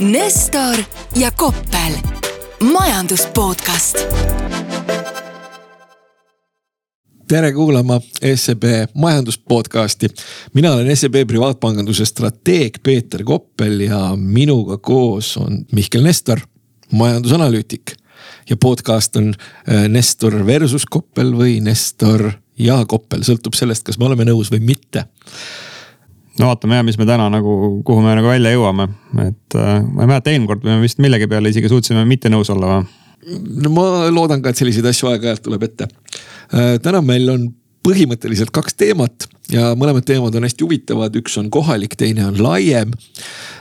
Nestor 0.00 0.76
ja 1.16 1.30
Koppel, 1.30 1.92
majandus 2.72 3.26
podcast. 3.34 3.98
tere 7.28 7.52
kuulama 7.52 8.00
SEB 8.34 8.62
majandus 8.94 9.38
podcasti. 9.38 10.08
mina 10.54 10.72
olen 10.72 10.96
SEB 10.96 11.14
privaatpanganduse 11.26 12.04
strateeg 12.04 12.78
Peeter 12.82 13.24
Koppel 13.24 13.80
ja 13.80 14.16
minuga 14.16 14.78
koos 14.78 15.36
on 15.36 15.66
Mihkel 15.72 16.02
Nestor, 16.02 16.40
majandusanalüütik. 16.92 17.92
ja 18.50 18.56
podcast 18.56 19.16
on 19.16 19.34
äh, 19.68 19.88
Nestor 19.88 20.46
versus 20.46 20.86
Koppel 20.86 21.32
või 21.32 21.60
Nestor 21.60 22.32
ja 22.58 22.84
Koppel, 22.86 23.22
sõltub 23.22 23.54
sellest, 23.54 23.82
kas 23.82 23.98
me 23.98 24.04
oleme 24.04 24.24
nõus 24.24 24.50
või 24.50 24.60
mitte 24.60 25.06
no 26.40 26.50
vaatame 26.50 26.80
ja, 26.80 26.84
mis 26.86 26.98
me 27.00 27.06
täna 27.08 27.28
nagu, 27.32 27.56
kuhu 27.86 28.04
me 28.04 28.14
nagu 28.18 28.30
välja 28.30 28.54
jõuame, 28.54 28.88
et 29.26 29.58
äh, 29.58 29.80
ma 29.84 30.04
ei 30.04 30.10
mäleta, 30.10 30.32
eelmine 30.32 30.50
kord 30.50 30.66
me 30.66 30.78
vist 30.82 31.02
millegi 31.02 31.28
peale 31.30 31.52
isegi 31.52 31.70
suutsime 31.70 32.04
mitte 32.08 32.32
nõus 32.32 32.50
olla 32.54 32.72
või? 32.72 32.86
no 33.64 33.72
ma 33.72 33.84
loodan 34.12 34.42
ka, 34.44 34.52
et 34.52 34.60
selliseid 34.60 34.88
asju 34.90 35.12
aeg-ajalt 35.12 35.44
tuleb 35.44 35.68
ette 35.68 35.88
äh,. 35.88 36.74
täna 36.84 37.02
meil 37.04 37.30
on 37.32 37.46
põhimõtteliselt 37.84 38.52
kaks 38.54 38.76
teemat 38.80 39.26
ja 39.52 39.72
mõlemad 39.76 40.06
teemad 40.08 40.34
on 40.38 40.46
hästi 40.46 40.64
huvitavad, 40.64 41.16
üks 41.20 41.36
on 41.40 41.50
kohalik, 41.52 41.96
teine 42.00 42.24
on 42.26 42.38
laiem. 42.42 42.94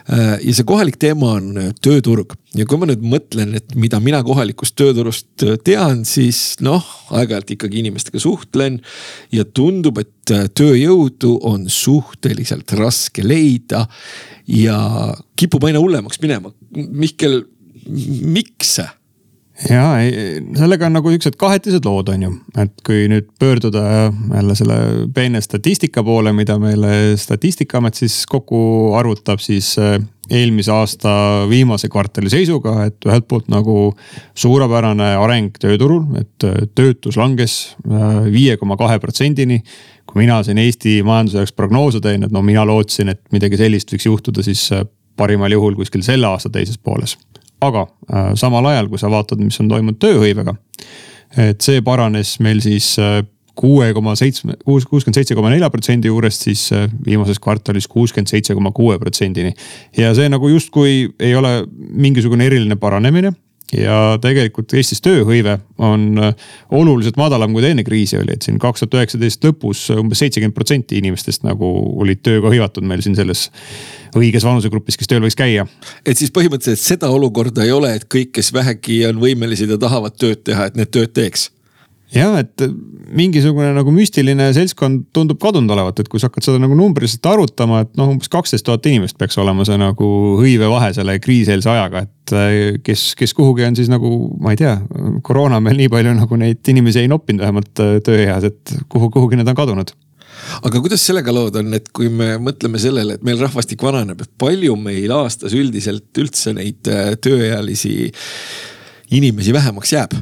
Äh, 0.08 0.38
ja 0.44 0.56
see 0.56 0.68
kohalik 0.68 0.98
teema 1.02 1.34
on 1.38 1.50
äh, 1.60 1.70
tööturg 1.84 2.36
ja 2.56 2.66
kui 2.70 2.80
ma 2.80 2.88
nüüd 2.90 3.04
mõtlen, 3.08 3.54
et 3.60 3.76
mida 3.80 4.00
mina 4.04 4.22
kohalikust 4.26 4.78
tööturust 4.80 5.46
äh, 5.46 5.58
tean, 5.64 6.06
siis 6.08 6.62
noh, 6.64 6.88
aeg-ajalt 7.12 7.56
ikkagi 7.58 7.82
inimestega 7.84 8.22
suhtlen. 8.24 8.80
ja 9.32 9.46
tundub, 9.46 10.00
et 10.00 10.34
tööjõudu 10.56 11.38
on 11.44 11.68
suhteliselt 11.70 12.72
raske 12.80 13.24
leida 13.26 13.86
ja 14.48 14.78
kipub 15.36 15.64
aina 15.68 15.82
hullemaks 15.84 16.22
minema. 16.24 16.54
Mihkel, 16.72 17.44
miks? 17.88 18.80
Ja 19.70 19.84
sellega 20.58 20.88
on 20.88 20.96
nagu 20.98 21.12
siuksed 21.14 21.38
kahetised 21.40 21.86
lood, 21.86 22.10
on 22.14 22.26
ju, 22.26 22.32
et 22.60 22.74
kui 22.86 23.06
nüüd 23.12 23.28
pöörduda 23.40 23.84
jälle 24.10 24.56
selle 24.58 24.78
peene 25.14 25.42
statistika 25.46 26.04
poole, 26.04 26.34
mida 26.34 26.58
meile 26.62 27.14
statistikaamet 27.22 28.02
siis 28.02 28.24
kokku 28.30 28.58
arvutab, 28.98 29.42
siis 29.44 29.76
äh, 29.82 30.00
eelmise 30.34 30.74
aasta 30.74 31.14
viimase 31.50 31.90
kvartali 31.94 32.32
seisuga, 32.34 32.80
et 32.88 33.06
ühelt 33.06 33.28
poolt 33.30 33.52
nagu 33.54 33.78
suurepärane 34.34 35.14
areng 35.22 35.54
tööturul, 35.62 36.08
et 36.20 36.48
äh, 36.50 36.64
töötus 36.74 37.20
langes 37.22 37.58
äh, 37.86 38.24
viie 38.34 38.58
koma 38.58 38.80
kahe 38.80 38.98
protsendini. 39.04 39.62
kui 40.10 40.20
mina 40.20 40.42
siin 40.44 40.58
Eesti 40.60 40.98
majanduse 41.06 41.38
jaoks 41.38 41.54
prognoose 41.56 42.02
teen, 42.04 42.26
et 42.26 42.34
no 42.34 42.42
mina 42.42 42.66
lootsin, 42.68 43.14
et 43.14 43.22
midagi 43.32 43.58
sellist 43.58 43.94
võiks 43.94 44.10
juhtuda 44.10 44.44
siis 44.44 44.66
parimal 45.16 45.52
juhul 45.52 45.78
kuskil 45.78 46.04
selle 46.04 46.28
aasta 46.28 46.50
teises 46.50 46.78
pooles 46.78 47.16
aga 47.68 47.86
äh, 47.88 48.32
samal 48.40 48.66
ajal, 48.72 48.90
kui 48.92 49.02
sa 49.02 49.12
vaatad, 49.12 49.42
mis 49.44 49.60
on 49.64 49.72
toimunud 49.72 50.00
tööhõivega, 50.02 50.56
et 51.50 51.64
see 51.66 51.82
paranes 51.86 52.38
meil 52.44 52.62
siis 52.64 52.94
äh, 53.02 53.22
kuue 53.56 53.92
koma 53.94 54.16
seitsme, 54.18 54.58
kuus, 54.66 54.86
kuuskümmend 54.90 55.20
seitse 55.20 55.38
koma 55.38 55.52
nelja 55.54 55.70
protsendi 55.74 56.10
juurest 56.10 56.48
siis 56.48 56.66
äh, 56.74 56.88
viimases 57.06 57.40
kvartalis 57.42 57.88
kuuskümmend 57.92 58.32
seitse 58.32 58.56
koma 58.58 58.74
kuue 58.74 58.98
protsendini. 59.02 59.54
ja 59.98 60.14
see 60.18 60.30
nagu 60.30 60.50
justkui 60.50 61.14
ei 61.20 61.36
ole 61.36 61.64
mingisugune 61.78 62.48
eriline 62.50 62.78
paranemine 62.82 63.34
ja 63.72 64.18
tegelikult 64.22 64.74
Eestis 64.78 65.02
tööhõive 65.04 65.58
on 65.82 66.20
oluliselt 66.74 67.18
madalam, 67.18 67.54
kui 67.54 67.64
ta 67.64 67.72
enne 67.74 67.86
kriisi 67.88 68.18
oli, 68.20 68.36
et 68.36 68.46
siin 68.46 68.60
kaks 68.62 68.84
tuhat 68.84 69.00
üheksateist 69.00 69.48
lõpus 69.48 69.86
umbes 69.96 70.22
seitsekümmend 70.24 70.56
protsenti 70.58 71.00
inimestest 71.02 71.46
nagu 71.48 71.70
olid 72.04 72.22
tööga 72.26 72.52
hõivatud 72.54 72.86
meil 72.88 73.02
siin 73.06 73.18
selles 73.18 73.48
õiges 74.18 74.46
vanusegrupis, 74.46 75.00
kes 75.00 75.10
tööl 75.10 75.24
võiks 75.26 75.40
käia. 75.40 75.66
et 76.06 76.20
siis 76.20 76.34
põhimõtteliselt 76.36 76.84
seda 76.84 77.10
olukorda 77.10 77.66
ei 77.66 77.74
ole, 77.74 77.96
et 77.98 78.08
kõik, 78.12 78.34
kes 78.38 78.54
vähegi 78.54 79.04
on 79.10 79.22
võimelised 79.24 79.72
ja 79.72 79.80
tahavad 79.82 80.18
tööd 80.20 80.44
teha, 80.46 80.70
et 80.70 80.80
need 80.80 80.94
tööd 80.94 81.16
teeks 81.16 81.50
jah, 82.14 82.38
et 82.42 82.66
mingisugune 83.14 83.72
nagu 83.76 83.94
müstiline 83.94 84.50
seltskond 84.56 85.08
tundub 85.16 85.40
kadunud 85.42 85.74
olevat, 85.76 86.02
et 86.02 86.10
kui 86.12 86.22
sa 86.22 86.30
hakkad 86.30 86.46
seda 86.46 86.62
nagu 86.62 86.78
numbriliselt 86.78 87.26
arvutama, 87.30 87.84
et 87.86 87.92
noh, 88.00 88.12
umbes 88.16 88.32
kaksteist 88.34 88.66
tuhat 88.68 88.86
inimest 88.90 89.18
peaks 89.20 89.38
olema 89.42 89.66
see 89.68 89.78
nagu 89.82 90.10
hõivevahe 90.40 90.94
selle 90.98 91.18
kriiseelse 91.24 91.70
ajaga, 91.74 92.06
et 92.08 92.36
äh, 92.38 92.56
kes, 92.86 93.12
kes 93.20 93.36
kuhugi 93.38 93.68
on 93.68 93.78
siis 93.78 93.92
nagu, 93.92 94.12
ma 94.42 94.56
ei 94.56 94.62
tea, 94.62 94.78
koroona 95.26 95.62
meil 95.64 95.78
nii 95.82 95.92
palju 95.94 96.16
nagu 96.22 96.40
neid 96.42 96.74
inimesi 96.74 97.04
ei 97.04 97.12
noppinud 97.12 97.46
vähemalt 97.46 97.84
äh, 97.84 98.00
tööeas, 98.06 98.50
et 98.50 98.78
kuhu, 98.90 99.12
kuhugi 99.14 99.40
need 99.40 99.54
on 99.54 99.60
kadunud 99.60 99.94
aga 100.66 100.82
kuidas 100.84 101.04
sellega 101.06 101.34
lood 101.34 101.58
on, 101.62 101.74
et 101.78 101.90
kui 101.96 102.10
me 102.12 102.36
mõtleme 102.42 102.82
sellele, 102.82 103.18
et 103.18 103.26
meil 103.26 103.42
rahvastik 103.42 103.84
vananeb, 103.86 104.24
et 104.24 104.32
palju 104.42 104.76
meil 104.80 105.14
aastas 105.16 105.56
üldiselt 105.58 106.22
üldse 106.22 106.56
neid 106.58 106.90
äh, 106.92 107.14
tööealisi 107.22 107.96
inimesi 109.14 109.54
vähemaks 109.56 109.94
jääb? 109.94 110.18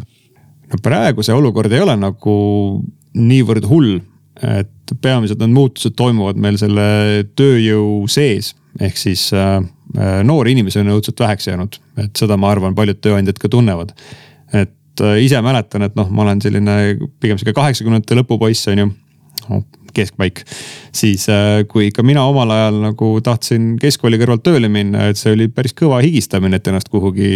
No 0.72 0.80
praegu 0.84 1.26
see 1.26 1.36
olukord 1.36 1.72
ei 1.74 1.84
ole 1.84 1.98
nagu 2.00 2.36
niivõrd 3.18 3.68
hull, 3.68 4.00
et 4.42 4.94
peamiselt 5.04 5.42
need 5.42 5.54
muutused 5.56 5.96
toimuvad 6.00 6.40
meil 6.40 6.58
selle 6.60 7.26
tööjõu 7.38 8.08
sees, 8.12 8.54
ehk 8.80 9.00
siis 9.00 9.28
äh, 9.36 9.60
äh 9.98 10.20
noori 10.28 10.56
inimesi 10.56 10.80
on 10.82 10.94
õudselt 10.96 11.20
väheks 11.20 11.50
jäänud, 11.52 11.78
et 12.00 12.16
seda 12.18 12.38
ma 12.40 12.54
arvan, 12.54 12.76
paljud 12.76 13.02
tööandjad 13.04 13.40
ka 13.40 13.52
tunnevad. 13.52 13.94
et 14.54 15.04
äh, 15.04 15.20
ise 15.24 15.42
mäletan, 15.42 15.84
et 15.88 15.96
noh, 15.96 16.10
ma 16.10 16.24
olen 16.24 16.42
selline 16.42 16.78
pigem 17.20 17.40
sihuke 17.40 17.56
kaheksakümnendate 17.60 18.18
lõpu 18.20 18.40
poiss 18.40 18.68
on 18.72 18.86
ju 18.86 18.92
keskpaik. 19.96 20.44
siis 20.96 21.28
äh, 21.30 21.64
kui 21.68 21.88
ikka 21.88 22.04
mina 22.04 22.24
omal 22.28 22.52
ajal 22.52 22.80
nagu 22.84 23.12
tahtsin 23.24 23.76
keskkooli 23.82 24.20
kõrvalt 24.22 24.44
tööle 24.46 24.70
minna, 24.70 25.08
et 25.12 25.20
see 25.20 25.34
oli 25.36 25.48
päris 25.48 25.76
kõva 25.78 26.02
higistamine, 26.04 26.60
et 26.60 26.68
ennast 26.68 26.92
kuhugi 26.92 27.32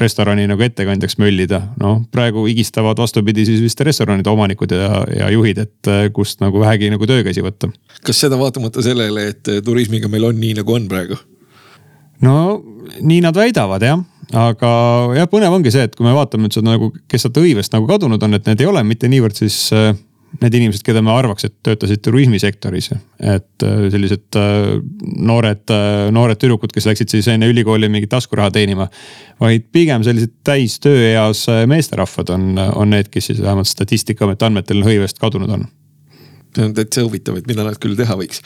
restorani 0.00 0.46
nagu 0.50 0.62
ettekandjaks 0.62 1.18
möllida. 1.22 1.62
noh, 1.80 2.02
praegu 2.12 2.46
higistavad 2.46 2.98
vastupidi 2.98 3.46
siis 3.46 3.62
vist 3.64 3.80
restoranide 3.80 4.30
omanikud 4.30 4.72
ja, 4.72 5.04
ja 5.12 5.30
juhid, 5.34 5.62
et 5.66 5.92
äh, 5.92 6.08
kust 6.12 6.40
nagu 6.44 6.60
vähegi 6.60 6.90
nagu 6.90 7.06
töökäsi 7.06 7.44
võtta. 7.44 7.70
kas 8.02 8.20
seda 8.20 8.38
vaatamata 8.40 8.82
sellele, 8.82 9.28
et 9.34 9.52
äh, 9.52 9.62
turismiga 9.64 10.08
meil 10.12 10.30
on 10.30 10.40
nii 10.40 10.58
nagu 10.60 10.78
on 10.78 10.88
praegu? 10.88 11.20
no 12.24 12.36
nii 13.00 13.20
nad 13.24 13.36
väidavad 13.36 13.82
jah 13.82 14.04
aga 14.34 14.70
jah, 15.14 15.28
põnev 15.30 15.54
ongi 15.54 15.72
see, 15.74 15.86
et 15.86 15.94
kui 15.94 16.06
me 16.06 16.14
vaatame 16.16 16.46
nüüd 16.46 16.56
seda 16.56 16.72
nagu, 16.72 16.90
kes 17.10 17.26
sealt 17.26 17.38
hõivest 17.38 17.74
nagu 17.74 17.86
kadunud 17.88 18.22
on, 18.26 18.38
et 18.38 18.48
need 18.48 18.62
ei 18.62 18.70
ole 18.70 18.82
mitte 18.86 19.10
niivõrd 19.10 19.38
siis 19.38 19.58
need 20.42 20.58
inimesed, 20.58 20.84
keda 20.86 21.02
me 21.04 21.12
arvaks, 21.14 21.46
et 21.48 21.54
töötasid 21.66 22.02
turismisektoris. 22.04 22.90
et 23.20 23.64
äh, 23.64 23.86
sellised 23.92 24.36
äh, 24.36 24.76
noored, 25.30 25.64
äh, 25.72 26.10
noored 26.12 26.40
tüdrukud, 26.42 26.72
kes 26.74 26.88
läksid 26.88 27.14
siis 27.14 27.28
enne 27.32 27.48
ülikooli 27.52 27.88
mingit 27.88 28.10
taskuraha 28.12 28.50
teenima. 28.50 28.88
vaid 29.40 29.66
pigem 29.72 30.04
sellised 30.04 30.32
täis 30.44 30.78
tööeas 30.80 31.46
meesterahvad 31.66 32.30
on, 32.36 32.54
on 32.74 32.90
need, 32.90 33.10
kes 33.12 33.32
siis 33.32 33.42
vähemalt 33.42 33.68
statistikaameti 33.68 34.48
andmetel 34.48 34.84
hõivest 34.86 35.20
kadunud 35.22 35.50
on 35.58 35.66
see 36.56 36.66
on 36.66 36.74
täitsa 36.76 37.04
huvitav, 37.04 37.38
et 37.38 37.48
mida 37.50 37.64
nad 37.66 37.78
küll 37.80 37.96
teha 37.98 38.16
võiks. 38.18 38.42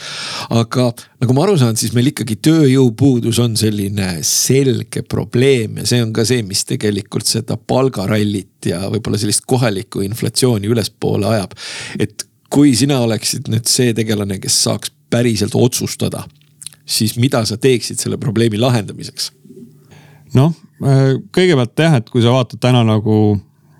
aga 0.54 0.90
nagu 1.22 1.36
ma 1.36 1.44
aru 1.46 1.56
saan, 1.60 1.78
siis 1.80 1.94
meil 1.96 2.10
ikkagi 2.12 2.38
tööjõupuudus 2.44 3.40
on 3.42 3.56
selline 3.60 4.10
selge 4.26 5.04
probleem 5.06 5.80
ja 5.80 5.88
see 5.88 6.02
on 6.04 6.14
ka 6.16 6.26
see, 6.28 6.44
mis 6.46 6.64
tegelikult 6.68 7.28
seda 7.30 7.56
palgarallit 7.56 8.70
ja 8.70 8.82
võib-olla 8.92 9.20
sellist 9.20 9.46
kohalikku 9.50 10.04
inflatsiooni 10.06 10.70
ülespoole 10.70 11.30
ajab. 11.34 11.56
et 11.98 12.26
kui 12.50 12.74
sina 12.76 13.00
oleksid 13.04 13.50
nüüd 13.52 13.68
see 13.70 13.94
tegelane, 13.96 14.40
kes 14.42 14.56
saaks 14.66 14.92
päriselt 15.10 15.54
otsustada, 15.58 16.24
siis 16.86 17.16
mida 17.18 17.44
sa 17.46 17.58
teeksid 17.60 18.02
selle 18.02 18.18
probleemi 18.20 18.58
lahendamiseks? 18.60 19.32
noh, 20.34 20.54
kõigepealt 21.34 21.78
jah, 21.82 21.96
et 21.98 22.10
kui 22.10 22.22
sa 22.22 22.34
vaatad 22.34 22.60
täna 22.62 22.84
nagu 22.86 23.16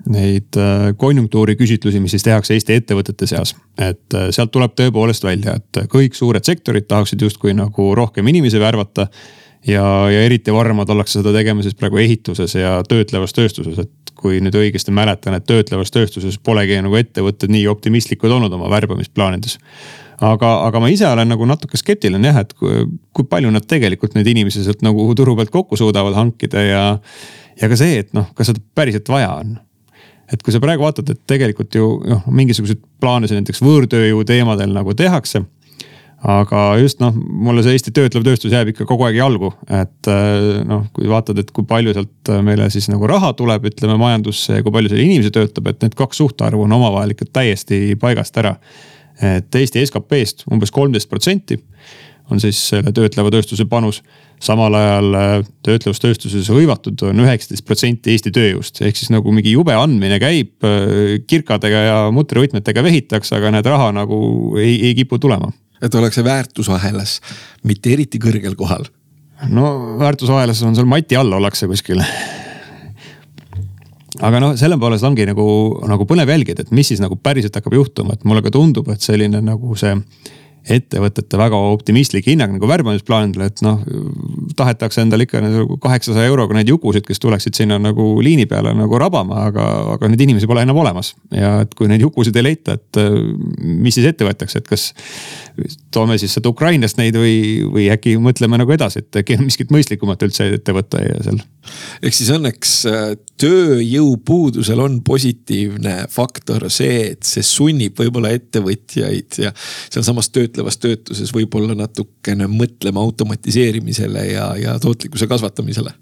neid 0.09 0.57
äh, 0.57 0.91
konjunktuuriküsitlusi, 0.97 2.01
mis 2.01 2.15
siis 2.17 2.25
tehakse 2.25 2.55
Eesti 2.55 2.79
ettevõtete 2.81 3.27
seas. 3.29 3.55
et 3.79 4.17
äh, 4.17 4.31
sealt 4.31 4.53
tuleb 4.55 4.75
tõepoolest 4.79 5.25
välja, 5.25 5.59
et 5.61 5.85
kõik 5.93 6.17
suured 6.17 6.45
sektorid 6.45 6.89
tahaksid 6.89 7.23
justkui 7.23 7.55
nagu 7.55 7.95
rohkem 7.95 8.27
inimesi 8.29 8.61
värvata. 8.61 9.09
ja, 9.67 9.85
ja 10.11 10.23
eriti 10.25 10.53
varmad 10.53 10.89
ollakse 10.89 11.21
seda 11.21 11.33
tegema 11.33 11.63
siis 11.63 11.75
praegu 11.75 12.01
ehituses 12.01 12.55
ja 12.55 12.83
töötlevas 12.89 13.33
tööstuses, 13.37 13.79
et 13.79 14.15
kui 14.21 14.41
nüüd 14.41 14.57
õigesti 14.57 14.93
mäletan, 14.93 15.35
et 15.35 15.47
töötlevas 15.49 15.91
tööstuses 15.91 16.39
polegi 16.39 16.81
nagu 16.81 16.97
ettevõtted 16.97 17.53
nii 17.53 17.67
optimistlikud 17.69 18.31
olnud 18.31 18.53
oma 18.53 18.71
värbamisplaanides 18.71 19.59
aga, 20.21 20.51
aga 20.67 20.81
ma 20.81 20.91
ise 20.93 21.09
olen 21.09 21.33
nagu 21.33 21.49
natuke 21.49 21.81
skeptiline 21.81 22.33
jah, 22.33 22.43
et 22.45 22.53
kui, 22.57 22.85
kui 23.17 23.29
palju 23.29 23.53
nad 23.53 23.67
tegelikult 23.69 24.17
neid 24.17 24.29
inimesi 24.29 24.65
sealt 24.65 24.85
nagu 24.85 25.09
turu 25.17 25.37
pealt 25.37 25.53
kokku 25.53 25.77
suudavad 25.81 26.17
hankida 26.17 26.65
ja. 26.65 26.85
ja 27.61 27.69
ka 27.69 27.77
see, 27.77 28.01
et 28.05 28.15
noh, 28.17 28.29
kas 28.37 28.53
seda 28.53 28.63
päriselt 28.77 29.09
vaja 29.13 29.33
on 29.41 29.59
et 30.33 30.43
kui 30.43 30.55
sa 30.55 30.61
praegu 30.63 30.85
vaatad, 30.87 31.09
et 31.11 31.23
tegelikult 31.31 31.75
ju 31.75 31.95
noh, 32.07 32.27
mingisuguseid 32.31 32.83
plaane 33.03 33.29
siin 33.29 33.41
näiteks 33.43 33.63
võõrtööjõu 33.65 34.25
teemadel 34.29 34.75
nagu 34.75 34.95
tehakse 34.97 35.45
aga 36.21 36.65
just 36.81 37.01
noh, 37.01 37.15
mulle 37.15 37.63
see 37.65 37.75
Eesti 37.77 37.93
töötlev 37.97 38.25
tööstus 38.27 38.53
jääb 38.53 38.73
ikka 38.75 38.85
kogu 38.89 39.07
aeg 39.07 39.17
jalgu, 39.17 39.53
et 39.73 40.11
äh, 40.13 40.61
noh, 40.69 40.85
kui 40.97 41.09
vaatad, 41.09 41.41
et 41.41 41.53
kui 41.57 41.65
palju 41.69 41.95
sealt 41.97 42.33
meile 42.45 42.69
siis 42.73 42.91
nagu 42.93 43.09
raha 43.09 43.33
tuleb, 43.39 43.71
ütleme 43.71 43.97
majandusse 44.01 44.59
ja 44.59 44.65
kui 44.67 44.75
palju 44.75 44.93
seal 44.93 45.05
inimesi 45.07 45.33
töötab, 45.35 45.71
et 45.73 45.81
need 45.87 45.97
kaks 45.99 46.21
suhtarvu 46.21 46.67
on 46.67 46.77
omavahel 46.77 47.15
ikka 47.17 47.31
täiesti 47.41 47.97
paigast 48.01 48.37
ära. 48.41 48.57
et 49.21 49.55
Eesti 49.55 49.83
SKP-st 49.85 50.47
umbes 50.53 50.71
kolmteist 50.73 51.09
protsenti 51.09 51.59
on 52.31 52.41
siis 52.43 52.61
selle 52.71 52.93
töötleva 52.95 53.31
tööstuse 53.33 53.67
panus. 53.71 54.03
samal 54.41 54.75
ajal 54.75 55.17
äh, 55.19 55.33
töötlevas 55.67 56.01
tööstuses 56.01 56.49
hõivatud 56.49 57.03
on 57.05 57.25
üheksateist 57.27 57.67
protsenti 57.69 58.15
Eesti 58.15 58.33
tööjõust, 58.33 58.81
ehk 58.81 58.97
siis 58.97 59.11
nagu 59.13 59.33
mingi 59.37 59.53
jube 59.53 59.75
andmine 59.77 60.17
käib, 60.23 60.55
äh, 60.65 61.19
kirkadega 61.27 61.83
ja 61.87 61.99
mutrivõtmetega 62.15 62.85
vehitakse, 62.87 63.37
aga 63.37 63.53
need 63.57 63.69
raha 63.69 63.91
nagu 63.93 64.21
ei, 64.59 64.79
ei 64.89 64.95
kipu 64.95 65.19
tulema. 65.19 65.53
et 65.83 65.95
ollakse 65.95 66.25
väärtusahelas, 66.25 67.21
mitte 67.65 67.93
eriti 67.93 68.19
kõrgel 68.19 68.57
kohal 68.57 68.89
no 69.49 69.97
väärtusahelas 69.99 70.63
on 70.63 70.77
sul 70.77 70.89
mati 70.89 71.17
all 71.17 71.33
ollakse 71.33 71.67
kuskil 71.69 72.03
aga 74.21 74.41
noh, 74.43 74.57
selle 74.59 74.77
poolest 74.81 75.07
ongi 75.07 75.27
nagu, 75.29 75.47
nagu 75.89 76.07
põnev 76.09 76.33
jälgida, 76.33 76.65
et 76.65 76.75
mis 76.75 76.91
siis 76.91 77.01
nagu 77.03 77.17
päriselt 77.17 77.57
hakkab 77.57 77.77
juhtuma, 77.77 78.17
et 78.17 78.27
mulle 78.29 78.43
ka 78.45 78.53
tundub, 78.55 78.89
et 78.93 79.05
selline 79.05 79.41
nagu 79.45 79.77
see 79.79 79.95
ettevõtete 80.69 81.39
väga 81.41 81.57
optimistlik 81.73 82.27
hinnang 82.29 82.53
nagu 82.57 82.69
värbamisplaanidele, 82.69 83.49
et 83.49 83.63
noh, 83.65 83.81
tahetakse 84.59 85.01
endale 85.05 85.25
ikka 85.25 85.41
nagu 85.45 85.79
kaheksasaja 85.81 86.29
euroga 86.29 86.57
neid 86.57 86.69
jukusid, 86.69 87.07
kes 87.07 87.23
tuleksid 87.23 87.57
sinna 87.57 87.79
nagu 87.81 88.11
liini 88.25 88.47
peale 88.51 88.75
nagu 88.77 89.01
rabama, 89.01 89.47
aga, 89.49 89.67
aga 89.97 90.11
neid 90.11 90.25
inimesi 90.27 90.49
pole 90.51 90.65
enam 90.67 90.81
olemas. 90.83 91.15
ja 91.35 91.61
et 91.65 91.75
kui 91.79 91.89
neid 91.91 92.05
jukusid 92.05 92.37
ei 92.37 92.47
leita, 92.51 92.77
et 92.77 93.01
mis 93.61 93.97
siis 93.97 94.11
ette 94.11 94.27
võetakse, 94.27 94.61
et 94.61 94.69
kas 94.69 94.91
toome 95.95 96.19
siis 96.21 96.35
seda 96.37 96.53
Ukrainast 96.53 97.01
neid 97.01 97.17
või, 97.17 97.65
või 97.65 97.89
äkki 97.93 98.17
mõtleme 98.23 98.61
nagu 98.61 98.77
edasi, 98.77 99.05
et 99.05 99.23
äkki 99.23 99.41
on 99.41 99.49
miskit 99.49 99.73
mõistlikumat 99.75 100.23
üldse 100.27 100.51
ette 100.61 100.77
võtta 100.77 101.03
ja 101.05 101.21
seal. 101.25 101.41
Ehk 102.03 102.17
siis 102.17 102.31
õnneks 102.35 102.75
äh, 102.89 103.11
tööjõupuudusel 103.41 104.81
on 104.81 104.99
positiivne 105.05 106.07
faktor 106.13 106.69
see, 106.73 107.13
et 107.15 107.27
see 107.27 107.45
sunnib 107.47 107.99
võib-olla 108.01 108.33
ettevõtjaid 108.37 109.41
ja 109.45 109.53
sealsamas 109.57 110.31
töötlevas 110.35 110.81
töötuses 110.81 111.33
võib-olla 111.37 111.77
natukene 111.79 112.49
mõtlema 112.51 113.05
automatiseerimisele 113.05 114.25
ja, 114.33 114.49
ja 114.61 114.79
tootlikkuse 114.83 115.29
kasvatamisele. 115.31 115.93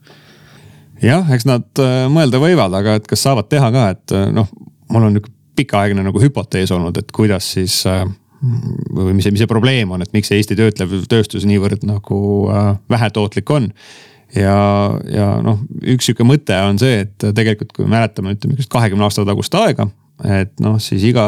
jah, 1.02 1.34
eks 1.34 1.48
nad 1.48 1.82
äh, 1.82 2.04
mõelda 2.12 2.42
võivad, 2.42 2.78
aga 2.78 2.98
et 3.00 3.10
kas 3.10 3.26
saavad 3.26 3.50
teha 3.50 3.72
ka, 3.74 3.90
et 3.96 4.16
äh, 4.16 4.30
noh, 4.34 4.50
mul 4.92 5.10
on 5.10 5.18
nihuke 5.18 5.34
pikaaegne 5.58 6.04
nagu 6.06 6.20
hüpotees 6.22 6.70
olnud, 6.70 7.00
et 7.00 7.08
kuidas 7.10 7.52
siis 7.56 7.82
või 8.38 9.16
mis 9.16 9.26
see, 9.26 9.34
mis 9.34 9.42
see 9.42 9.50
probleem 9.50 9.90
on, 9.94 10.02
et 10.04 10.12
miks 10.14 10.30
see 10.30 10.38
Eesti 10.38 10.56
töötlev 10.58 10.92
tööstus 11.10 11.46
niivõrd 11.48 11.82
nagu 11.88 12.20
äh, 12.52 12.70
vähetootlik 12.90 13.50
on. 13.50 13.72
Ja, 14.36 14.58
ja 15.08 15.30
noh, 15.44 15.62
üks 15.94 16.08
sihuke 16.08 16.26
mõte 16.26 16.56
on 16.66 16.80
see, 16.80 17.04
et 17.06 17.30
tegelikult 17.34 17.72
kui 17.76 17.86
me 17.86 17.96
mäletame, 17.96 18.36
ütleme 18.36 18.68
kahekümne 18.68 19.08
aasta 19.08 19.26
tagust 19.28 19.54
aega 19.58 19.88
et 20.26 20.50
noh, 20.62 20.78
siis 20.82 21.04
iga 21.06 21.24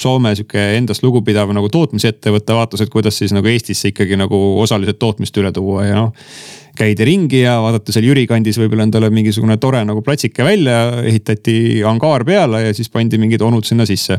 Soome 0.00 0.32
sihuke 0.34 0.58
endast 0.74 1.04
lugupidav 1.04 1.52
nagu 1.54 1.68
tootmisettevõte 1.70 2.56
vaatas, 2.56 2.82
et 2.82 2.90
kuidas 2.90 3.18
siis 3.20 3.34
nagu 3.34 3.46
Eestisse 3.46 3.92
ikkagi 3.92 4.18
nagu 4.18 4.40
osaliselt 4.62 4.98
tootmist 4.98 5.38
üle 5.38 5.52
tuua 5.54 5.86
ja 5.86 6.00
noh. 6.00 6.26
käidi 6.74 7.06
ringi 7.06 7.44
ja 7.44 7.60
vaadati 7.62 7.94
seal 7.94 8.08
Jüri 8.08 8.26
kandis 8.26 8.58
võib-olla 8.58 8.88
endale 8.88 9.10
mingisugune 9.14 9.56
tore 9.62 9.84
nagu 9.86 10.02
platsike 10.02 10.46
välja, 10.46 11.04
ehitati 11.06 11.84
angaar 11.86 12.26
peale 12.26 12.64
ja 12.66 12.74
siis 12.74 12.90
pandi 12.90 13.20
mingid 13.22 13.42
onud 13.46 13.66
sinna 13.68 13.86
sisse 13.86 14.18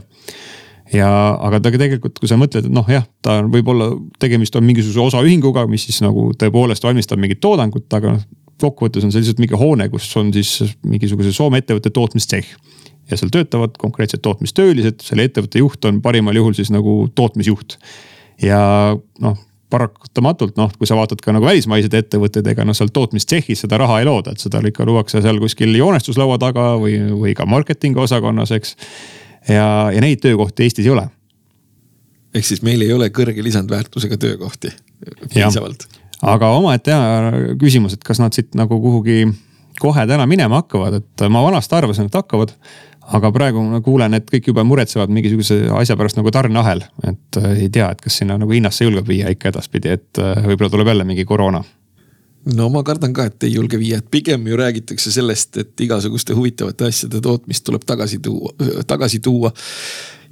ja, 0.93 1.09
aga 1.41 1.59
ta 1.59 1.71
tegelikult, 1.73 2.19
kui 2.21 2.29
sa 2.29 2.37
mõtled, 2.39 2.67
et 2.67 2.73
noh, 2.73 2.87
jah, 2.91 3.05
ta 3.25 3.39
võib-olla 3.41 3.91
tegemist 4.21 4.55
on 4.57 4.65
mingisuguse 4.67 5.01
osaühinguga, 5.09 5.65
mis 5.69 5.87
siis 5.87 6.01
nagu 6.05 6.29
tõepoolest 6.39 6.85
valmistab 6.85 7.21
mingit 7.21 7.41
toodangut, 7.43 7.87
aga 7.95 8.17
noh. 8.17 8.25
kokkuvõttes 8.61 9.03
on 9.03 9.11
see 9.11 9.23
lihtsalt 9.23 9.41
mingi 9.43 9.57
hoone, 9.59 9.89
kus 9.91 10.07
on 10.19 10.29
siis 10.35 10.75
mingisuguse 10.87 11.33
Soome 11.35 11.59
ettevõtte 11.59 11.91
tootmistsehh. 11.95 12.53
ja 13.11 13.17
seal 13.19 13.29
töötavad 13.33 13.75
konkreetsed 13.77 14.23
tootmistöölised, 14.25 15.03
selle 15.05 15.27
ettevõtte 15.27 15.59
juht 15.59 15.85
on 15.85 15.99
parimal 16.01 16.35
juhul 16.35 16.55
siis 16.57 16.71
nagu 16.73 17.05
tootmisjuht. 17.15 17.77
ja 18.41 18.95
noh 19.19 19.41
paratamatult 19.75 20.57
noh, 20.59 20.71
kui 20.77 20.87
sa 20.87 20.95
vaatad 20.97 21.21
ka 21.23 21.33
nagu 21.33 21.45
välismaiseid 21.47 21.93
ettevõtteid, 21.97 22.47
ega 22.51 22.65
noh, 22.67 22.75
seal 22.77 22.91
tootmistsehhis 22.93 23.65
seda 23.65 23.79
raha 23.81 23.99
ei 24.01 24.07
looda, 24.07 24.35
et 24.35 24.43
seda 24.43 24.61
ikka 24.65 24.85
luuakse 24.87 25.21
seal 25.25 25.41
kuskil 25.41 25.73
joonestuslaua 25.75 26.37
taga 26.41 26.75
või, 26.81 26.99
või 27.11 27.33
ka 27.37 27.47
marketingi 27.49 27.99
osakonnas, 28.05 28.53
eks 28.55 28.75
ja, 29.49 29.67
ja 29.93 30.01
neid 30.03 30.23
töökohti 30.23 30.65
Eestis 30.65 30.85
ei 30.85 30.93
ole. 30.93 31.07
ehk 32.35 32.45
siis 32.45 32.63
meil 32.65 32.81
ei 32.81 32.93
ole 32.93 33.09
kõrge 33.09 33.43
lisandväärtusega 33.43 34.17
töökohti 34.17 34.73
piisavalt. 35.33 35.87
aga 36.21 36.51
omaette 36.57 36.91
hea 36.91 37.55
küsimus, 37.61 37.93
et 37.93 38.03
kas 38.03 38.19
nad 38.23 38.33
siit 38.33 38.55
nagu 38.55 38.79
kuhugi 38.81 39.25
kohe 39.79 40.07
täna 40.07 40.25
minema 40.25 40.61
hakkavad, 40.63 41.01
et 41.01 41.25
ma 41.29 41.43
vanasti 41.43 41.75
arvasin, 41.75 42.07
et 42.07 42.15
hakkavad 42.15 42.55
aga 43.13 43.29
praegu 43.33 43.61
ma 43.61 43.79
kuulen, 43.85 44.17
et 44.17 44.27
kõik 44.29 44.49
juba 44.49 44.63
muretsevad 44.65 45.11
mingisuguse 45.13 45.57
asja 45.77 45.97
pärast 45.99 46.17
nagu 46.17 46.31
tarneahel, 46.33 46.81
et 47.05 47.39
äh, 47.41 47.51
ei 47.65 47.69
tea, 47.73 47.91
et 47.93 48.01
kas 48.01 48.21
sinna 48.21 48.39
nagu 48.41 48.53
hinnasse 48.55 48.87
julgeb 48.87 49.07
viia 49.09 49.31
ikka 49.33 49.51
edaspidi, 49.53 49.93
et 49.99 50.21
äh, 50.21 50.41
võib-olla 50.49 50.71
tuleb 50.73 50.89
jälle 50.93 51.07
mingi 51.07 51.25
koroona 51.27 51.61
no 52.53 52.67
ma 52.73 52.83
kardan 52.85 53.13
ka, 53.15 53.27
et 53.29 53.47
ei 53.47 53.55
julge 53.55 53.79
viia, 53.81 53.99
et 54.01 54.09
pigem 54.11 54.47
ju 54.47 54.57
räägitakse 54.59 55.11
sellest, 55.13 55.57
et 55.61 55.85
igasuguste 55.85 56.35
huvitavate 56.37 56.89
asjade 56.89 57.21
tootmist 57.23 57.65
tuleb 57.65 57.85
tagasi 57.87 58.19
tuua, 58.23 58.53
tagasi 58.87 59.19
tuua. 59.19 59.51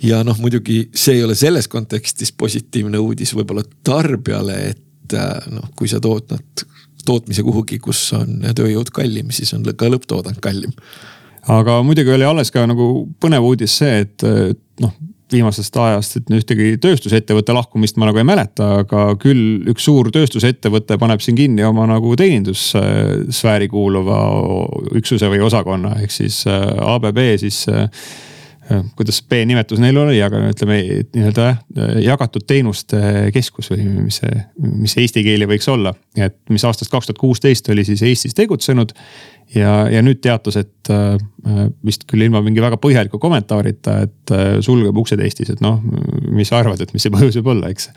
ja 0.03 0.23
noh, 0.23 0.37
muidugi 0.39 0.89
see 0.95 1.17
ei 1.19 1.23
ole 1.23 1.35
selles 1.35 1.67
kontekstis 1.71 2.33
positiivne 2.37 2.99
uudis 2.99 3.33
võib-olla 3.35 3.63
tarbijale, 3.83 4.59
et 4.73 5.17
äh, 5.17 5.49
noh, 5.53 5.71
kui 5.77 5.87
sa 5.87 6.01
toodad 6.03 6.67
tootmise 7.05 7.43
kuhugi, 7.43 7.79
kus 7.83 7.99
on 8.15 8.45
tööjõud 8.55 8.93
kallim, 8.95 9.31
siis 9.35 9.51
on 9.57 9.65
ka 9.75 9.89
lõpptoodang 9.91 10.39
kallim. 10.41 10.71
aga 11.47 11.81
muidugi 11.83 12.13
oli 12.13 12.23
alles 12.23 12.51
ka 12.51 12.67
nagu 12.67 13.07
põnev 13.19 13.43
uudis 13.43 13.79
see, 13.81 14.05
et 14.05 14.23
noh 14.79 14.93
viimasest 15.33 15.77
ajast, 15.83 16.17
et 16.19 16.33
ühtegi 16.37 16.75
tööstusettevõtte 16.81 17.55
lahkumist 17.55 17.97
ma 17.99 18.09
nagu 18.09 18.21
ei 18.21 18.27
mäleta, 18.27 18.69
aga 18.83 19.05
küll 19.21 19.63
üks 19.73 19.87
suur 19.87 20.11
tööstusettevõte 20.13 20.97
paneb 21.01 21.23
siin 21.23 21.37
kinni 21.39 21.65
oma 21.67 21.87
nagu 21.89 22.15
teenindussfääri 22.19 23.69
kuuluva 23.71 24.19
üksuse 24.99 25.31
või 25.33 25.43
osakonna, 25.45 25.97
ehk 26.03 26.13
siis 26.13 26.43
äh, 26.49 26.61
ABB 26.93 27.19
siis 27.41 27.65
äh, 27.71 27.89
kuidas 28.97 29.19
B 29.27 29.43
nimetus 29.47 29.81
neil 29.83 29.97
oli, 29.99 30.21
aga 30.23 30.39
ütleme 30.51 30.79
nii-öelda 31.13 31.49
jagatud 32.03 32.45
teenuste 32.47 33.29
keskus 33.35 33.69
või 33.73 33.87
mis 34.05 34.21
see, 34.21 34.43
mis 34.63 34.95
see 34.95 35.03
eesti 35.03 35.23
keeli 35.25 35.47
võiks 35.49 35.67
olla. 35.71 35.93
et 36.15 36.37
mis 36.53 36.63
aastast 36.63 36.91
kaks 36.91 37.09
tuhat 37.09 37.19
kuusteist 37.19 37.69
oli 37.73 37.85
siis 37.87 38.03
Eestis 38.07 38.37
tegutsenud 38.37 38.93
ja, 39.55 39.73
ja 39.91 40.03
nüüd 40.05 40.21
teatas, 40.23 40.57
et 40.61 40.91
äh, 40.93 41.15
vist 41.85 42.07
küll 42.09 42.25
ilma 42.25 42.41
mingi 42.45 42.63
väga 42.63 42.79
põhjaliku 42.81 43.19
kommentaarita, 43.21 43.97
et 44.07 44.35
äh, 44.35 44.45
sulgeb 44.65 44.97
uksed 45.03 45.21
Eestis, 45.23 45.53
et 45.53 45.63
noh, 45.63 45.81
mis 46.31 46.51
sa 46.51 46.61
arvad, 46.61 46.81
et 46.83 46.93
mis 46.95 47.03
see 47.03 47.13
põhjus 47.13 47.39
võib 47.41 47.53
olla, 47.57 47.73
eks 47.73 47.91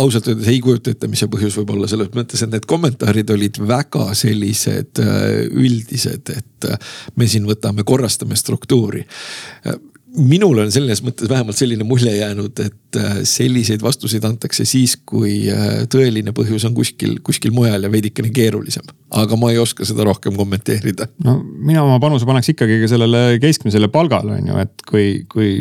ausalt 0.00 0.28
öeldes 0.28 0.48
ei 0.48 0.60
kujuta 0.64 0.92
ette, 0.92 1.08
mis 1.10 1.20
see 1.22 1.30
põhjus 1.32 1.56
võib 1.60 1.74
olla, 1.74 1.88
selles 1.90 2.10
mõttes, 2.16 2.42
et 2.42 2.52
need 2.52 2.66
kommentaarid 2.68 3.30
olid 3.34 3.60
väga 3.68 4.08
sellised 4.18 5.02
äh, 5.02 5.46
üldised, 5.48 6.32
et 6.32 6.68
äh, 6.68 6.92
me 7.16 7.28
siin 7.28 7.48
võtame, 7.48 7.84
korrastame 7.88 8.38
struktuuri 8.38 9.04
minul 10.16 10.60
on 10.62 10.72
selles 10.72 11.00
mõttes 11.04 11.30
vähemalt 11.30 11.56
selline 11.56 11.84
mulje 11.88 12.12
jäänud, 12.16 12.58
et 12.60 12.98
äh, 13.00 13.20
selliseid 13.28 13.82
vastuseid 13.82 14.24
antakse 14.28 14.64
siis, 14.68 14.96
kui 15.08 15.46
äh, 15.52 15.82
tõeline 15.92 16.34
põhjus 16.36 16.66
on 16.68 16.74
kuskil, 16.76 17.16
kuskil 17.24 17.54
mujal 17.56 17.86
ja 17.86 17.90
veidikene 17.92 18.32
keerulisem. 18.34 18.84
aga 19.12 19.36
ma 19.36 19.50
ei 19.52 19.58
oska 19.60 19.84
seda 19.84 20.04
rohkem 20.08 20.36
kommenteerida. 20.36 21.08
no 21.24 21.38
mina 21.42 21.84
oma 21.84 21.98
panuse 22.00 22.28
paneks 22.28 22.52
ikkagi 22.52 22.80
ka 22.82 22.90
sellele 22.92 23.22
keskmisele 23.42 23.88
palgale 23.92 24.36
on 24.38 24.52
ju, 24.52 24.58
et 24.66 24.84
kui, 24.88 25.06
kui 25.32 25.54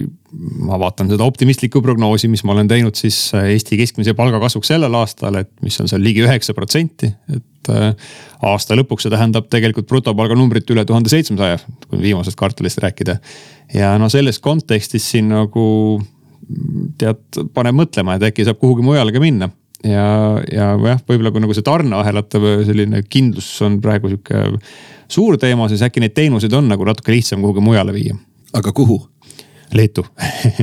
ma 0.68 0.80
vaatan 0.80 1.12
seda 1.12 1.28
optimistlikku 1.28 1.82
prognoosi, 1.84 2.28
mis 2.32 2.44
ma 2.48 2.56
olen 2.56 2.68
teinud 2.72 3.00
siis 3.00 3.30
äh, 3.36 3.52
Eesti 3.56 3.80
keskmise 3.80 4.16
palga 4.18 4.40
kasvuks 4.44 4.74
sellel 4.74 4.96
aastal, 5.00 5.40
et 5.44 5.52
mis 5.64 5.80
on 5.84 5.92
seal 5.92 6.04
ligi 6.04 6.26
üheksa 6.28 6.56
protsenti, 6.58 7.12
et 7.32 7.46
aasta 7.70 8.78
lõpuks 8.80 9.06
see 9.06 9.14
tähendab 9.14 9.50
tegelikult 9.52 9.88
brutopalga 9.90 10.38
numbrit 10.38 10.70
üle 10.74 10.86
tuhande 10.88 11.12
seitsmesaja, 11.12 11.60
kui 11.88 12.02
viimasest 12.02 12.40
kvartalist 12.40 12.82
rääkida 12.82 13.20
ja 13.74 13.94
no 14.02 14.10
selles 14.10 14.40
kontekstis 14.40 15.06
siin 15.14 15.30
nagu 15.32 15.66
tead, 17.00 17.22
paneb 17.56 17.78
mõtlema, 17.78 18.18
et 18.18 18.30
äkki 18.32 18.46
saab 18.48 18.60
kuhugi 18.62 18.86
mujale 18.86 19.14
ka 19.14 19.22
minna. 19.24 19.50
ja, 19.84 20.08
ja 20.52 20.72
jah, 20.78 21.00
võib-olla 21.08 21.32
kui 21.34 21.44
nagu 21.44 21.56
see 21.58 21.66
tarneahelate 21.66 22.42
selline 22.68 23.04
kindlus 23.10 23.50
on 23.66 23.80
praegu 23.82 24.12
sihuke 24.12 24.44
suur 25.12 25.38
teema, 25.42 25.70
siis 25.70 25.82
äkki 25.86 26.04
neid 26.04 26.14
teenuseid 26.18 26.54
on 26.54 26.70
nagu 26.72 26.86
natuke 26.88 27.14
lihtsam 27.14 27.42
kuhugi 27.42 27.64
mujale 27.64 27.96
viia. 27.96 28.18
aga 28.54 28.74
kuhu? 28.76 29.00
Leetu 29.74 30.04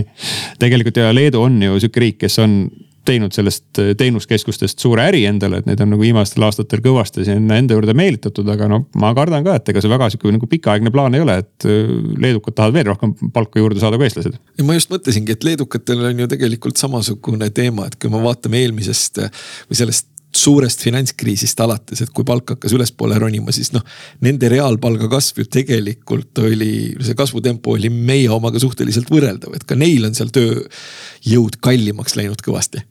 tegelikult 0.60 1.00
ja 1.00 1.14
Leedu 1.14 1.40
on 1.42 1.62
ju 1.62 1.78
sihuke 1.80 2.04
riik, 2.04 2.18
kes 2.26 2.38
on 2.44 2.60
teinud 3.08 3.34
sellest 3.34 3.80
äh, 3.82 3.92
teenuskeskustest 3.98 4.82
suure 4.82 5.06
äri 5.08 5.24
endale, 5.28 5.62
et 5.62 5.68
neid 5.68 5.80
on 5.84 5.92
nagu 5.94 6.04
viimastel 6.04 6.44
aastatel 6.46 6.82
kõvasti 6.84 7.26
sinna 7.28 7.58
enda 7.60 7.76
juurde 7.78 7.94
meelitatud, 7.98 8.48
aga 8.54 8.68
noh, 8.70 8.84
ma 9.00 9.14
kardan 9.16 9.46
ka, 9.46 9.58
et 9.58 9.72
ega 9.72 9.84
see 9.84 9.92
väga 9.92 10.10
sihuke 10.12 10.34
nagu 10.34 10.50
pikaaegne 10.50 10.92
plaan 10.94 11.16
ei 11.18 11.24
ole, 11.24 11.40
et 11.44 11.68
äh, 11.68 11.88
leedukad 12.20 12.58
tahavad 12.58 12.78
veel 12.78 12.90
rohkem 12.92 13.16
palka 13.34 13.62
juurde 13.62 13.82
saada 13.82 14.00
kui 14.00 14.08
eestlased. 14.08 14.36
ja 14.36 14.68
ma 14.68 14.76
just 14.78 14.92
mõtlesingi, 14.92 15.36
et 15.36 15.48
leedukatel 15.48 16.06
on 16.12 16.22
ju 16.24 16.30
tegelikult 16.30 16.80
samasugune 16.80 17.50
teema, 17.54 17.88
et 17.88 17.98
kui 18.00 18.12
me 18.12 18.22
vaatame 18.24 18.62
eelmisest 18.62 19.24
või 19.24 19.82
sellest 19.82 20.12
suurest 20.34 20.82
finantskriisist 20.84 21.60
alates, 21.64 22.02
et 22.02 22.12
kui 22.14 22.26
palk 22.26 22.54
hakkas 22.54 22.74
ülespoole 22.76 23.16
ronima, 23.20 23.52
siis 23.54 23.72
noh. 23.72 23.84
Nende 24.24 24.50
reaalpalga 24.52 25.08
kasv 25.10 25.42
ju 25.42 25.48
tegelikult 25.58 26.42
oli, 26.44 26.72
see 27.00 27.16
kasvutempo 27.18 27.74
oli 27.78 27.90
meie 27.92 28.28
omaga 28.34 28.60
suhteliselt 28.62 29.10
võrreldav, 29.12 29.56
et 29.56 29.66
ka 29.68 29.78
neil 29.78 30.04
on 30.08 30.16
seal 30.18 30.32
tööjõud 30.34 31.58
kallimaks 31.64 32.18
läinud 32.20 32.44
kõvasti 32.44 32.84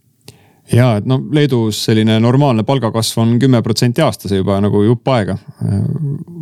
ja 0.73 0.89
et 0.99 1.07
no 1.07 1.19
Leedus 1.33 1.79
selline 1.87 2.17
normaalne 2.23 2.65
palgakasv 2.67 3.21
on 3.23 3.35
kümme 3.41 3.61
protsenti 3.63 4.03
aastas 4.03 4.33
juba 4.35 4.59
nagu 4.63 4.83
jupp 4.83 5.07
aega. 5.13 5.37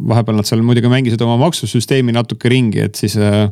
vahepeal 0.10 0.38
nad 0.39 0.48
seal 0.50 0.63
muidugi 0.65 0.91
mängisid 0.91 1.22
oma 1.25 1.38
maksusüsteemi 1.46 2.13
natuke 2.15 2.50
ringi, 2.50 2.86
et 2.88 2.96
siis 3.00 3.17
äh, 3.17 3.50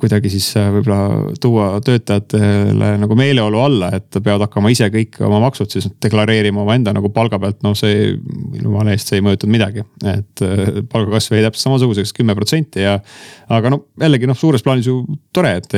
kuidagi 0.00 0.30
siis 0.32 0.48
äh, 0.58 0.68
võib-olla 0.74 1.32
tuua 1.42 1.66
töötajatele 1.84 2.92
nagu 3.02 3.18
meeleolu 3.18 3.60
alla, 3.62 3.90
et 3.96 4.18
peavad 4.18 4.46
hakkama 4.46 4.72
ise 4.74 4.88
kõik 4.92 5.18
oma 5.26 5.40
maksud 5.46 5.72
siis 5.72 5.88
deklareerima 6.02 6.62
omaenda 6.62 6.94
nagu 6.96 7.10
palga 7.14 7.40
pealt, 7.42 7.60
no 7.66 7.74
see 7.78 8.12
jumala 8.12 8.94
eest, 8.94 9.10
see 9.10 9.20
ei 9.20 9.26
mõjutanud 9.26 9.56
midagi. 9.56 9.86
et 10.12 10.44
äh, 10.46 10.80
palgakasv 10.92 11.36
jäi 11.36 11.44
täpselt 11.46 11.66
samasuguseks, 11.66 12.14
kümme 12.16 12.36
protsenti 12.38 12.84
ja. 12.84 12.98
aga 13.52 13.72
no 13.72 13.82
jällegi 14.00 14.30
noh, 14.30 14.38
suures 14.38 14.64
plaanis 14.66 14.90
ju 14.90 15.02
tore, 15.34 15.56
et 15.60 15.76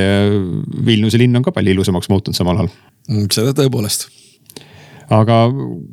Vilniuse 0.87 1.19
linn 1.21 1.37
on 1.39 1.45
ka 1.47 1.55
palju 1.55 1.77
ilusamaks 1.77 2.11
muutunud 2.13 2.37
samal 2.37 2.63
ajal. 2.63 2.73
Mm, 3.09 3.29
seda 3.35 3.55
tõepoolest 3.57 4.09
aga 5.15 5.37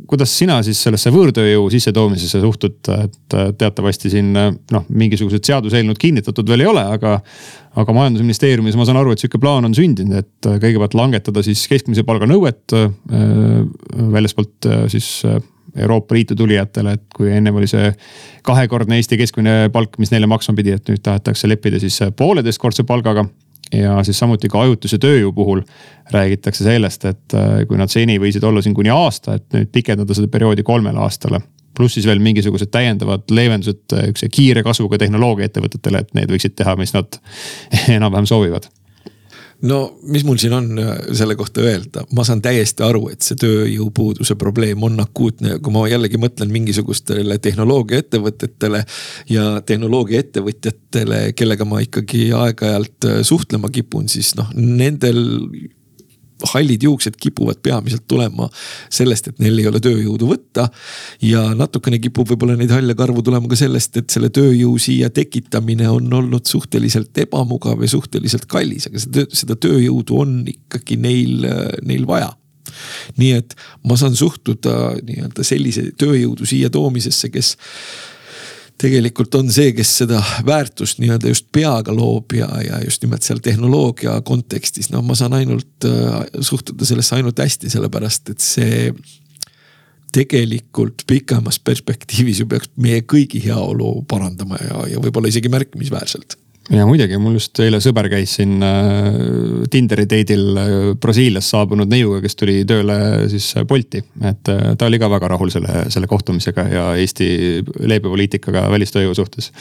kuidas 0.10 0.34
sina 0.36 0.58
siis 0.66 0.82
sellesse 0.84 1.12
võõrtööjõu 1.14 1.70
sissetoomisesse 1.72 2.42
suhtud, 2.44 2.90
et 2.92 3.36
teatavasti 3.60 4.12
siin 4.12 4.34
noh, 4.36 4.88
mingisugused 4.90 5.46
seaduseelnõud 5.48 6.00
kinnitatud 6.02 6.50
veel 6.52 6.66
ei 6.66 6.72
ole, 6.72 6.84
aga. 6.98 7.20
aga 7.76 7.92
majandusministeeriumis 7.92 8.78
ma 8.80 8.86
saan 8.88 9.02
aru, 9.02 9.12
et 9.12 9.20
sihuke 9.20 9.40
plaan 9.42 9.68
on 9.68 9.74
sündinud, 9.76 10.22
et 10.22 10.48
kõigepealt 10.48 10.94
langetada 10.96 11.44
siis 11.44 11.66
keskmise 11.68 12.06
palga 12.08 12.28
nõuet 12.30 12.76
äh, 12.76 12.86
väljaspoolt 14.16 14.70
äh, 14.70 14.86
siis 14.92 15.10
äh, 15.28 15.42
Euroopa 15.76 16.16
Liitu 16.16 16.38
tulijatele, 16.40 16.94
et 16.96 17.04
kui 17.16 17.34
ennem 17.36 17.58
oli 17.60 17.68
see 17.68 17.90
kahekordne 18.48 18.96
Eesti 18.96 19.20
keskmine 19.20 19.56
palk, 19.76 19.98
mis 20.00 20.14
neile 20.14 20.28
maksma 20.32 20.56
pidi, 20.56 20.72
et 20.78 20.88
nüüd 20.88 21.04
tahetakse 21.04 21.52
leppida 21.52 21.82
siis 21.84 22.00
pooleteistkordse 22.16 22.88
palgaga 22.88 23.26
ja 23.74 23.98
siis 24.04 24.20
samuti 24.20 24.50
ka 24.52 24.62
ajutise 24.62 25.00
tööjõu 25.02 25.34
puhul 25.34 25.64
räägitakse 26.14 26.64
sellest, 26.68 27.06
et 27.10 27.36
äh, 27.38 27.66
kui 27.68 27.80
nad 27.80 27.92
seni 27.92 28.20
võisid 28.22 28.44
olla 28.46 28.62
siin 28.62 28.76
kuni 28.78 28.94
aasta, 28.94 29.40
et 29.40 29.48
nüüd 29.56 29.74
pikendada 29.74 30.18
seda 30.18 30.32
perioodi 30.32 30.64
kolmele 30.64 31.02
aastale. 31.02 31.42
pluss 31.76 31.98
siis 31.98 32.06
veel 32.08 32.22
mingisugused 32.24 32.70
täiendavad 32.72 33.28
leevendused 33.30 33.82
sihukese 33.92 34.30
kiire 34.32 34.64
kasvuga 34.64 34.98
tehnoloogiaettevõtetele, 34.98 36.00
et 36.00 36.14
need 36.16 36.32
võiksid 36.32 36.56
teha, 36.56 36.76
mis 36.80 36.94
nad 36.96 37.20
enam-vähem 37.98 38.30
soovivad 38.30 38.70
no 39.66 39.80
mis 40.12 40.26
mul 40.26 40.38
siin 40.42 40.54
on 40.54 40.80
äh, 40.80 40.92
selle 41.16 41.36
kohta 41.36 41.64
öelda, 41.66 42.06
ma 42.16 42.26
saan 42.28 42.42
täiesti 42.44 42.84
aru, 42.86 43.08
et 43.14 43.26
see 43.26 43.38
tööjõupuuduse 43.42 44.38
probleem 44.40 44.84
on 44.86 45.00
akuutne, 45.04 45.60
kui 45.64 45.74
ma 45.74 45.86
jällegi 45.90 46.20
mõtlen 46.22 46.52
mingisugustele 46.54 47.38
tehnoloogiaettevõtetele 47.44 48.84
ja 49.32 49.48
tehnoloogiaettevõtjatele, 49.66 51.22
kellega 51.38 51.68
ma 51.70 51.82
ikkagi 51.86 52.30
aeg-ajalt 52.36 53.10
äh, 53.10 53.22
suhtlema 53.28 53.72
kipun, 53.74 54.10
siis 54.12 54.36
noh, 54.40 54.52
nendel 54.56 55.24
hallid 56.54 56.84
juuksed 56.84 57.18
kipuvad 57.22 57.62
peamiselt 57.64 58.06
tulema 58.08 58.48
sellest, 58.90 59.32
et 59.32 59.42
neil 59.44 59.60
ei 59.60 59.68
ole 59.70 59.82
tööjõudu 59.84 60.30
võtta. 60.30 60.70
ja 61.22 61.42
natukene 61.58 62.00
kipub 62.00 62.30
võib-olla 62.30 62.56
neid 62.60 62.72
halle 62.74 62.96
karvu 62.96 63.24
tulema 63.26 63.50
ka 63.52 63.60
sellest, 63.60 63.98
et 63.98 64.10
selle 64.10 64.30
tööjõu 64.30 64.78
siia 64.82 65.10
tekitamine 65.10 65.90
on 65.90 66.14
olnud 66.14 66.46
suhteliselt 66.46 67.18
ebamugav 67.26 67.82
ja 67.82 67.92
suhteliselt 67.92 68.46
kallis, 68.46 68.88
aga 68.90 69.02
seda, 69.02 69.28
seda 69.34 69.56
tööjõudu 69.56 70.20
on 70.22 70.42
ikkagi 70.50 70.98
neil, 71.02 71.46
neil 71.86 72.08
vaja 72.08 72.34
nii 73.20 73.32
et 73.38 73.56
ma 73.88 73.98
saan 74.00 74.16
suhtuda 74.18 74.96
nii-öelda 75.06 75.46
sellise 75.46 75.90
tööjõudu 76.00 76.48
siia 76.50 76.72
toomisesse, 76.74 77.30
kes 77.34 77.56
tegelikult 78.82 79.36
on 79.40 79.52
see, 79.54 79.72
kes 79.76 79.92
seda 80.02 80.22
väärtust 80.46 81.00
nii-öelda 81.00 81.32
just 81.32 81.48
peaga 81.56 81.94
loob 81.96 82.36
ja, 82.36 82.50
ja 82.64 82.82
just 82.84 83.04
nimelt 83.06 83.24
seal 83.24 83.40
tehnoloogia 83.44 84.18
kontekstis, 84.28 84.92
no 84.92 85.02
ma 85.06 85.16
saan 85.16 85.36
ainult 85.38 85.88
äh, 85.88 86.26
suhtuda 86.42 86.88
sellesse 86.88 87.16
ainult 87.20 87.40
hästi, 87.40 87.72
sellepärast 87.72 88.34
et 88.36 88.44
see 88.44 88.90
tegelikult 90.16 91.04
pikemas 91.08 91.60
perspektiivis 91.60 92.40
ju 92.44 92.48
peaks 92.52 92.72
meie 92.80 93.02
kõigi 93.04 93.42
heaolu 93.48 94.02
parandama 94.08 94.60
ja, 94.64 94.86
ja 94.94 95.04
võib-olla 95.04 95.32
isegi 95.32 95.52
märkimisväärselt 95.52 96.38
ja 96.74 96.86
muidugi, 96.88 97.18
mul 97.22 97.38
just 97.38 97.60
eile 97.62 97.80
sõber 97.84 98.08
käis 98.10 98.36
siin 98.40 98.64
äh, 98.66 99.18
Tinderi 99.72 100.08
date'il 100.10 100.46
äh, 100.58 100.70
Brasiiliast 101.02 101.54
saabunud 101.54 101.90
neiuga, 101.92 102.22
kes 102.24 102.38
tuli 102.40 102.58
tööle 102.68 102.98
siis 103.32 103.52
Bolti. 103.70 104.02
et 104.26 104.52
äh, 104.52 104.72
ta 104.78 104.90
oli 104.90 105.00
ka 105.02 105.10
väga 105.12 105.30
rahul 105.36 105.54
selle, 105.54 105.86
selle 105.94 106.10
kohtumisega 106.10 106.66
ja 106.72 106.88
Eesti 107.02 107.28
leebe 107.86 108.10
poliitikaga 108.10 108.66
välistööjõu 108.74 109.14
suhtes. 109.18 109.52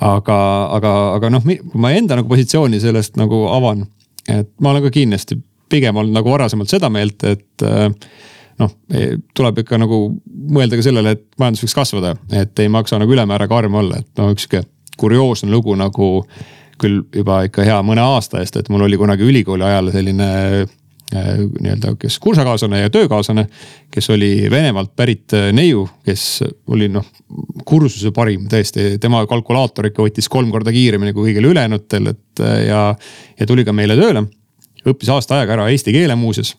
aga, 0.00 0.40
aga, 0.78 0.96
aga 1.18 1.30
noh, 1.30 1.44
kui 1.44 1.80
ma 1.80 1.92
enda 1.94 2.18
nagu 2.18 2.28
positsiooni 2.30 2.80
sellest 2.82 3.20
nagu 3.20 3.44
avan, 3.52 3.86
et 4.26 4.50
ma 4.60 4.72
olen 4.72 4.88
ka 4.88 4.94
kindlasti 4.94 5.38
pigem 5.70 5.96
olnud 6.02 6.16
nagu 6.16 6.32
varasemalt 6.32 6.72
seda 6.72 6.88
meelt, 6.90 7.22
et 7.28 7.66
noh, 8.58 8.72
e, 8.90 9.12
tuleb 9.36 9.60
ikka 9.62 9.78
nagu 9.78 10.00
mõelda 10.56 10.80
ka 10.80 10.86
sellele, 10.88 11.12
et 11.14 11.22
majandus 11.38 11.62
võiks 11.62 11.76
kasvada, 11.76 12.14
et 12.32 12.64
ei 12.64 12.72
maksa 12.72 12.98
nagu 12.98 13.12
ülemäära 13.12 13.46
karm 13.48 13.76
olla, 13.78 14.00
et 14.00 14.08
no 14.18 14.32
üks 14.34 14.48
sihuke 14.48 14.64
kurioosne 15.00 15.50
lugu 15.52 15.76
nagu 15.78 16.10
küll 16.80 17.02
juba 17.14 17.42
ikka 17.48 17.64
hea 17.66 17.80
mõne 17.84 18.04
aasta 18.04 18.40
eest, 18.40 18.56
et 18.56 18.68
mul 18.72 18.86
oli 18.86 18.98
kunagi 19.00 19.26
ülikooli 19.26 19.66
ajal 19.66 19.90
selline 19.92 20.28
äh, 20.64 20.70
nii-öelda, 21.10 21.94
kes 22.00 22.16
kursakaaslane 22.22 22.80
ja 22.84 22.92
töökaaslane, 22.92 23.46
kes 23.92 24.10
oli 24.14 24.30
Venemaalt 24.52 24.94
pärit 24.96 25.36
äh, 25.36 25.50
neiu, 25.56 25.84
kes 26.06 26.44
oli 26.72 26.88
noh, 26.92 27.06
kursuse 27.68 28.14
parim 28.16 28.48
tõesti, 28.50 28.94
tema 29.02 29.22
kalkulaator 29.28 29.90
ikka 29.90 30.06
võttis 30.06 30.30
kolm 30.32 30.52
korda 30.54 30.72
kiiremini 30.74 31.12
kui 31.16 31.28
kõigil 31.30 31.50
ülejäänutel, 31.52 32.14
et 32.14 32.44
äh, 32.44 32.58
ja, 32.70 32.82
ja 33.40 33.50
tuli 33.50 33.66
ka 33.68 33.76
meile 33.76 33.98
tööle. 34.00 34.24
õppis 34.80 35.12
aasta 35.12 35.40
aega 35.40 35.58
ära 35.58 35.68
eesti 35.68 35.92
keele 35.92 36.16
muuseas 36.16 36.54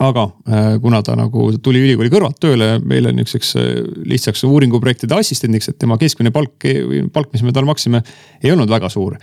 aga 0.00 0.24
äh, 0.48 0.74
kuna 0.80 1.02
ta 1.04 1.14
nagu 1.18 1.50
tuli 1.62 1.82
ülikooli 1.84 2.10
kõrvalt 2.12 2.40
tööle 2.40 2.72
meile 2.80 3.12
niisuguseks 3.12 3.54
äh, 3.60 3.70
lihtsaks 4.08 4.44
uuringuprojektide 4.48 5.16
assistendiks, 5.16 5.68
et 5.70 5.78
tema 5.80 5.98
keskmine 6.00 6.32
palk, 6.32 6.56
palk, 7.12 7.32
mis 7.34 7.44
me 7.44 7.52
talle 7.52 7.68
maksime, 7.68 8.00
ei 8.40 8.54
olnud 8.54 8.72
väga 8.72 8.88
suur 8.92 9.18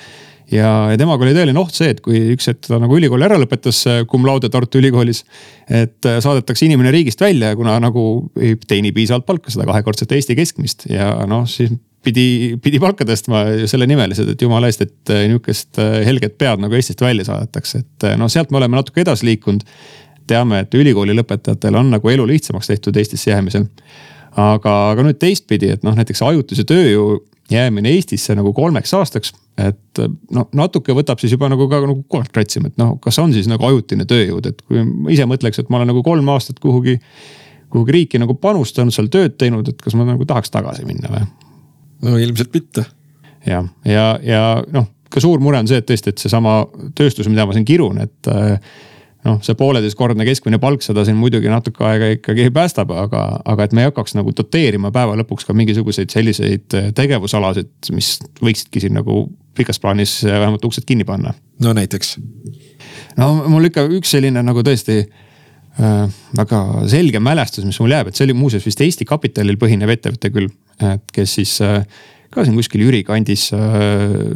ja, 0.54 0.70
ja 0.92 1.00
temaga 1.00 1.26
oli 1.26 1.34
tõeline 1.34 1.62
oht 1.64 1.74
see, 1.78 1.90
et 1.96 2.04
kui 2.06 2.22
üks 2.36 2.52
hetk 2.52 2.70
ta 2.70 2.80
nagu 2.84 3.00
ülikooli 3.00 3.26
ära 3.26 3.42
lõpetas 3.42 3.82
äh, 3.90 4.04
cum 4.10 4.30
laude 4.30 4.54
Tartu 4.54 4.82
Ülikoolis. 4.82 5.24
et 5.68 5.98
saadetakse 6.06 6.70
inimene 6.70 6.94
riigist 6.94 7.22
välja, 7.26 7.56
kuna 7.58 7.80
nagu 7.82 8.06
ei 8.38 8.56
teeni 8.70 8.94
piisavalt 8.94 9.26
palka, 9.26 9.54
seda 9.54 9.66
kahekordset 9.70 10.14
Eesti 10.14 10.38
keskmist 10.38 10.90
ja 10.94 11.10
noh, 11.26 11.50
siis 11.50 11.74
pidi, 12.06 12.56
pidi 12.62 12.80
palka 12.80 13.06
tõstma 13.08 13.48
selle 13.68 13.90
nimelised, 13.90 14.30
et 14.30 14.42
jumala 14.46 14.70
eest, 14.70 14.86
et 14.86 15.18
nihukest 15.26 15.82
helget 16.06 16.38
pead 16.38 16.62
nagu 16.62 16.78
Eestist 16.78 17.02
välja 17.02 17.26
saadetakse, 17.26 17.82
et 17.82 18.12
noh, 18.22 18.30
sealt 18.30 18.54
me 18.54 18.62
oleme 18.62 18.78
natuke 18.78 19.02
edasi 19.02 19.26
liikunud 19.34 19.66
teame, 20.28 20.62
et 20.66 20.76
ülikooli 20.78 21.16
lõpetajatel 21.18 21.80
on 21.80 21.92
nagu 21.96 22.12
elu 22.12 22.28
lihtsamaks 22.28 22.72
tehtud 22.74 22.98
Eestisse 22.98 23.32
jäämisel. 23.32 23.68
aga, 24.38 24.74
aga 24.92 25.04
nüüd 25.08 25.18
teistpidi, 25.18 25.72
et 25.74 25.84
noh, 25.84 25.96
näiteks 25.98 26.22
ajutise 26.22 26.64
tööjõu 26.68 27.18
jäämine 27.52 27.90
Eestisse 27.90 28.36
nagu 28.36 28.54
kolmeks 28.54 28.94
aastaks. 28.94 29.34
et 29.58 30.00
noh, 30.32 30.50
natuke 30.54 30.94
võtab 30.94 31.18
siis 31.18 31.32
juba 31.34 31.50
nagu 31.50 31.66
ka 31.70 31.80
nagu 31.82 32.04
koort 32.08 32.30
kratsima, 32.34 32.70
et 32.70 32.78
noh, 32.78 32.98
kas 33.02 33.18
on 33.20 33.34
siis 33.34 33.48
nagu 33.50 33.66
ajutine 33.66 34.06
tööjõud, 34.06 34.46
et 34.46 34.62
kui 34.62 34.84
ma 34.84 35.10
ise 35.16 35.26
mõtleks, 35.26 35.64
et 35.64 35.72
ma 35.74 35.80
olen 35.80 35.90
nagu 35.94 36.04
kolm 36.06 36.30
aastat 36.30 36.60
kuhugi. 36.60 37.00
kuhugi 37.70 37.92
riiki 37.92 38.20
nagu 38.20 38.32
panustanud, 38.40 38.94
seal 38.96 39.10
tööd 39.12 39.34
teinud, 39.36 39.68
et 39.68 39.82
kas 39.82 39.96
ma 39.96 40.06
nagu 40.08 40.26
tahaks 40.26 40.52
tagasi 40.54 40.86
minna 40.86 41.10
või? 41.12 41.26
no 42.02 42.18
ilmselt 42.18 42.54
mitte. 42.54 42.86
jah, 43.46 43.66
ja, 43.86 43.94
ja, 43.96 44.06
ja 44.24 44.44
noh, 44.72 44.88
ka 45.10 45.24
suur 45.24 45.40
mure 45.40 45.60
on 45.60 45.68
see, 45.68 45.80
et 45.82 45.88
tõesti, 45.88 46.14
et 46.14 46.22
seesama 46.22 46.60
tööstus, 46.96 47.30
mida 47.32 47.46
ma 47.48 47.56
siin 47.56 47.66
kirun, 47.68 48.00
et 48.04 48.32
äh, 48.32 48.60
noh, 49.28 49.40
see 49.46 49.58
pooleteistkordne 49.60 50.26
keskmine 50.28 50.60
palk 50.62 50.86
seda 50.86 51.04
siin 51.08 51.18
muidugi 51.20 51.52
natuke 51.52 51.84
aega 51.88 52.12
ikkagi 52.16 52.48
päästab, 52.56 52.94
aga, 52.96 53.24
aga 53.46 53.68
et 53.68 53.76
me 53.76 53.84
ei 53.84 53.92
hakkaks 53.92 54.16
nagu 54.18 54.34
doteerima 54.36 54.92
päeva 54.96 55.18
lõpuks 55.20 55.48
ka 55.48 55.56
mingisuguseid 55.58 56.14
selliseid 56.14 56.78
eh, 56.78 56.90
tegevusalasid, 56.98 57.72
mis 57.96 58.16
võiksidki 58.42 58.84
siin 58.84 58.98
nagu 58.98 59.26
pikas 59.58 59.82
plaanis 59.84 60.20
eh, 60.26 60.34
vähemalt 60.34 60.66
uksed 60.70 60.88
kinni 60.88 61.08
panna. 61.08 61.36
no 61.64 61.74
näiteks? 61.78 62.18
no 63.20 63.32
mul 63.52 63.70
ikka 63.70 63.88
üks 63.98 64.14
selline 64.16 64.44
nagu 64.46 64.64
tõesti 64.66 65.00
äh, 65.04 66.20
väga 66.38 66.62
selge 66.92 67.22
mälestus, 67.24 67.66
mis 67.68 67.80
mul 67.84 67.96
jääb, 67.96 68.12
et 68.12 68.20
see 68.20 68.28
oli 68.28 68.38
muuseas 68.38 68.66
vist 68.68 68.82
Eesti 68.84 69.08
kapitalil 69.10 69.60
põhinev 69.62 69.92
ettevõte 69.98 70.32
küll, 70.34 70.52
et 70.94 71.14
kes 71.16 71.38
siis 71.40 71.58
äh, 71.66 71.82
ka 72.34 72.46
siin 72.46 72.58
kuskil 72.60 72.86
Jüri 72.88 73.04
kandis 73.08 73.50
äh, 73.56 74.32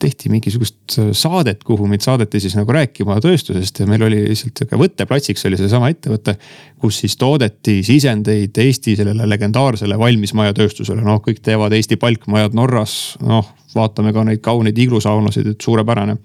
tehti 0.00 0.30
mingisugust 0.32 0.98
äh, 0.98 1.10
saadet, 1.16 1.64
kuhu 1.64 1.86
meid 1.90 2.04
saadeti 2.04 2.40
siis 2.42 2.56
nagu 2.58 2.72
rääkima 2.74 3.18
tööstusest 3.22 3.82
ja 3.82 3.88
meil 3.90 4.04
oli 4.06 4.22
lihtsalt 4.28 4.62
sihuke 4.62 4.78
võtteplatsiks 4.80 5.46
oli 5.48 5.58
seesama 5.60 5.90
ettevõte. 5.92 6.36
kus 6.80 7.02
siis 7.02 7.16
toodeti 7.20 7.82
sisendeid 7.84 8.56
Eesti 8.56 8.96
sellele 8.96 9.28
legendaarsele 9.28 9.98
valmismajatööstusele, 9.98 11.04
noh, 11.04 11.20
kõik 11.24 11.42
teevad 11.44 11.76
Eesti 11.76 11.98
palkmajad 12.00 12.56
Norras, 12.56 12.94
noh, 13.20 13.52
vaatame 13.74 14.14
ka 14.16 14.24
neid 14.24 14.40
kauneid 14.44 14.78
iglusaunasid, 14.78 15.52
et 15.52 15.60
suurepärane. 15.60 16.16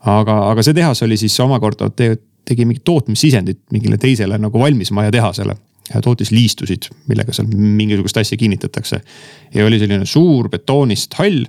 aga, 0.00 0.40
aga 0.50 0.62
see 0.62 0.74
tehas 0.74 1.02
oli 1.02 1.16
siis 1.20 1.36
omakorda 1.40 1.90
te, 1.90 2.16
tegi 2.46 2.64
mingit 2.64 2.84
tootmissisendit 2.84 3.60
mingile 3.72 3.98
teisele 3.98 4.38
nagu 4.38 4.58
valmismaja 4.58 5.10
tehasele 5.10 5.56
tootis 6.04 6.32
liistusid, 6.34 6.88
millega 7.10 7.34
seal 7.34 7.48
mingisugust 7.50 8.18
asja 8.20 8.38
kinnitatakse. 8.38 9.00
ja 9.54 9.66
oli 9.66 9.78
selline 9.78 10.06
suur 10.06 10.48
betoonist 10.52 11.14
hall, 11.20 11.44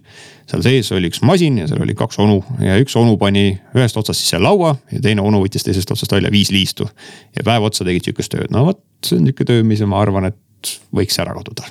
seal 0.50 0.63
sees 0.65 0.91
oli 0.96 1.12
üks 1.12 1.24
masin 1.25 1.58
ja 1.62 1.67
seal 1.67 1.82
oli 1.84 1.96
kaks 1.98 2.20
onu 2.24 2.38
ja 2.63 2.77
üks 2.82 2.96
onu 3.00 3.17
pani 3.17 3.50
ühest 3.75 3.98
otsast 3.98 4.22
sisse 4.22 4.39
laua 4.41 4.75
ja 4.91 5.01
teine 5.01 5.25
onu 5.25 5.41
võttis 5.44 5.65
teisest 5.65 5.91
otsast 5.91 6.13
välja 6.13 6.32
viis 6.32 6.51
liistu. 6.53 6.89
ja 7.36 7.44
päev 7.44 7.67
otsa 7.70 7.88
tegid 7.88 8.10
sihukest 8.10 8.34
tööd, 8.36 8.51
no 8.53 8.67
vot, 8.70 8.82
see 9.06 9.20
on 9.20 9.27
nihuke 9.27 9.48
töö, 9.48 9.63
mis 9.63 9.84
ma 9.86 10.01
arvan, 10.01 10.32
et 10.32 10.77
võiks 10.94 11.20
ära 11.22 11.36
kaduda 11.38 11.67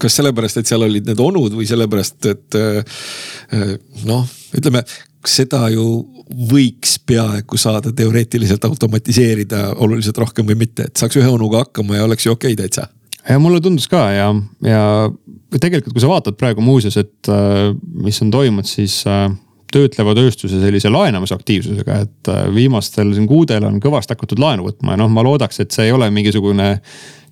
kas 0.00 0.16
sellepärast, 0.16 0.56
et 0.56 0.70
seal 0.70 0.80
olid 0.86 1.08
need 1.10 1.18
onud 1.20 1.52
või 1.52 1.66
sellepärast, 1.68 2.24
et 2.30 2.56
äh, 2.56 3.00
noh, 4.08 4.24
ütleme 4.56 4.80
seda 5.26 5.66
ju 5.72 5.86
võiks 6.50 6.96
peaaegu 7.06 7.58
saada 7.60 7.92
teoreetiliselt 7.96 8.64
automatiseerida 8.64 9.74
oluliselt 9.82 10.18
rohkem 10.22 10.46
või 10.48 10.62
mitte, 10.62 10.88
et 10.88 11.00
saaks 11.00 11.18
ühe 11.20 11.28
onuga 11.28 11.64
hakkama 11.64 11.98
ja 11.98 12.06
oleks 12.06 12.26
ju 12.26 12.32
okei 12.32 12.54
okay, 12.54 12.62
täitsa. 12.62 12.88
ja 13.28 13.38
mulle 13.38 13.60
tundus 13.60 13.88
ka 13.90 14.04
ja, 14.14 14.30
ja 14.64 14.82
tegelikult, 15.58 15.92
kui 15.92 16.02
sa 16.02 16.10
vaatad 16.10 16.38
praegu 16.40 16.64
muuseas, 16.64 16.96
et 17.00 17.28
äh, 17.28 17.70
mis 18.04 18.22
on 18.22 18.30
toimunud, 18.30 18.68
siis 18.68 19.02
äh, 19.10 19.28
töötleva 19.70 20.14
tööstuse 20.18 20.60
sellise 20.62 20.90
laenamisaktiivsusega, 20.90 21.98
et 22.06 22.30
äh, 22.32 22.42
viimastel 22.54 23.12
siin 23.16 23.28
kuudel 23.30 23.66
on 23.68 23.80
kõvasti 23.82 24.16
hakatud 24.16 24.42
laenu 24.42 24.68
võtma 24.70 24.94
ja 24.94 25.02
noh, 25.02 25.10
ma 25.12 25.24
loodaks, 25.26 25.60
et 25.62 25.74
see 25.74 25.88
ei 25.88 25.96
ole 25.96 26.10
mingisugune 26.14 26.76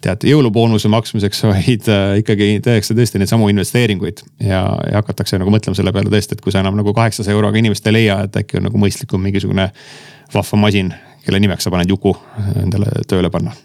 tead 0.05 0.25
jõuluboonuse 0.29 0.91
maksmiseks, 0.93 1.43
vaid 1.49 1.89
äh, 1.91 2.19
ikkagi 2.23 2.51
tehakse 2.65 2.97
tõesti 2.99 3.21
neid 3.21 3.31
samu 3.31 3.49
investeeringuid. 3.53 4.23
ja, 4.45 4.63
ja 4.87 5.01
hakatakse 5.01 5.41
nagu 5.41 5.53
mõtlema 5.55 5.79
selle 5.79 5.93
peale 5.95 6.13
tõesti, 6.13 6.39
et 6.39 6.45
kui 6.45 6.55
sa 6.55 6.63
enam 6.63 6.79
nagu 6.79 6.95
kaheksasaja 6.95 7.37
euroga 7.37 7.59
inimest 7.59 7.87
ei 7.91 7.99
leia, 8.01 8.23
et 8.29 8.43
äkki 8.43 8.61
on 8.61 8.69
nagu 8.69 8.81
mõistlikum 8.81 9.23
mingisugune 9.23 9.71
vahva 10.35 10.61
masin, 10.61 10.93
kelle 11.25 11.41
nimeks 11.43 11.67
sa 11.67 11.75
paned 11.75 11.91
Juku 11.91 12.15
endale 12.63 13.03
tööle 13.11 13.31
panna 13.33 13.57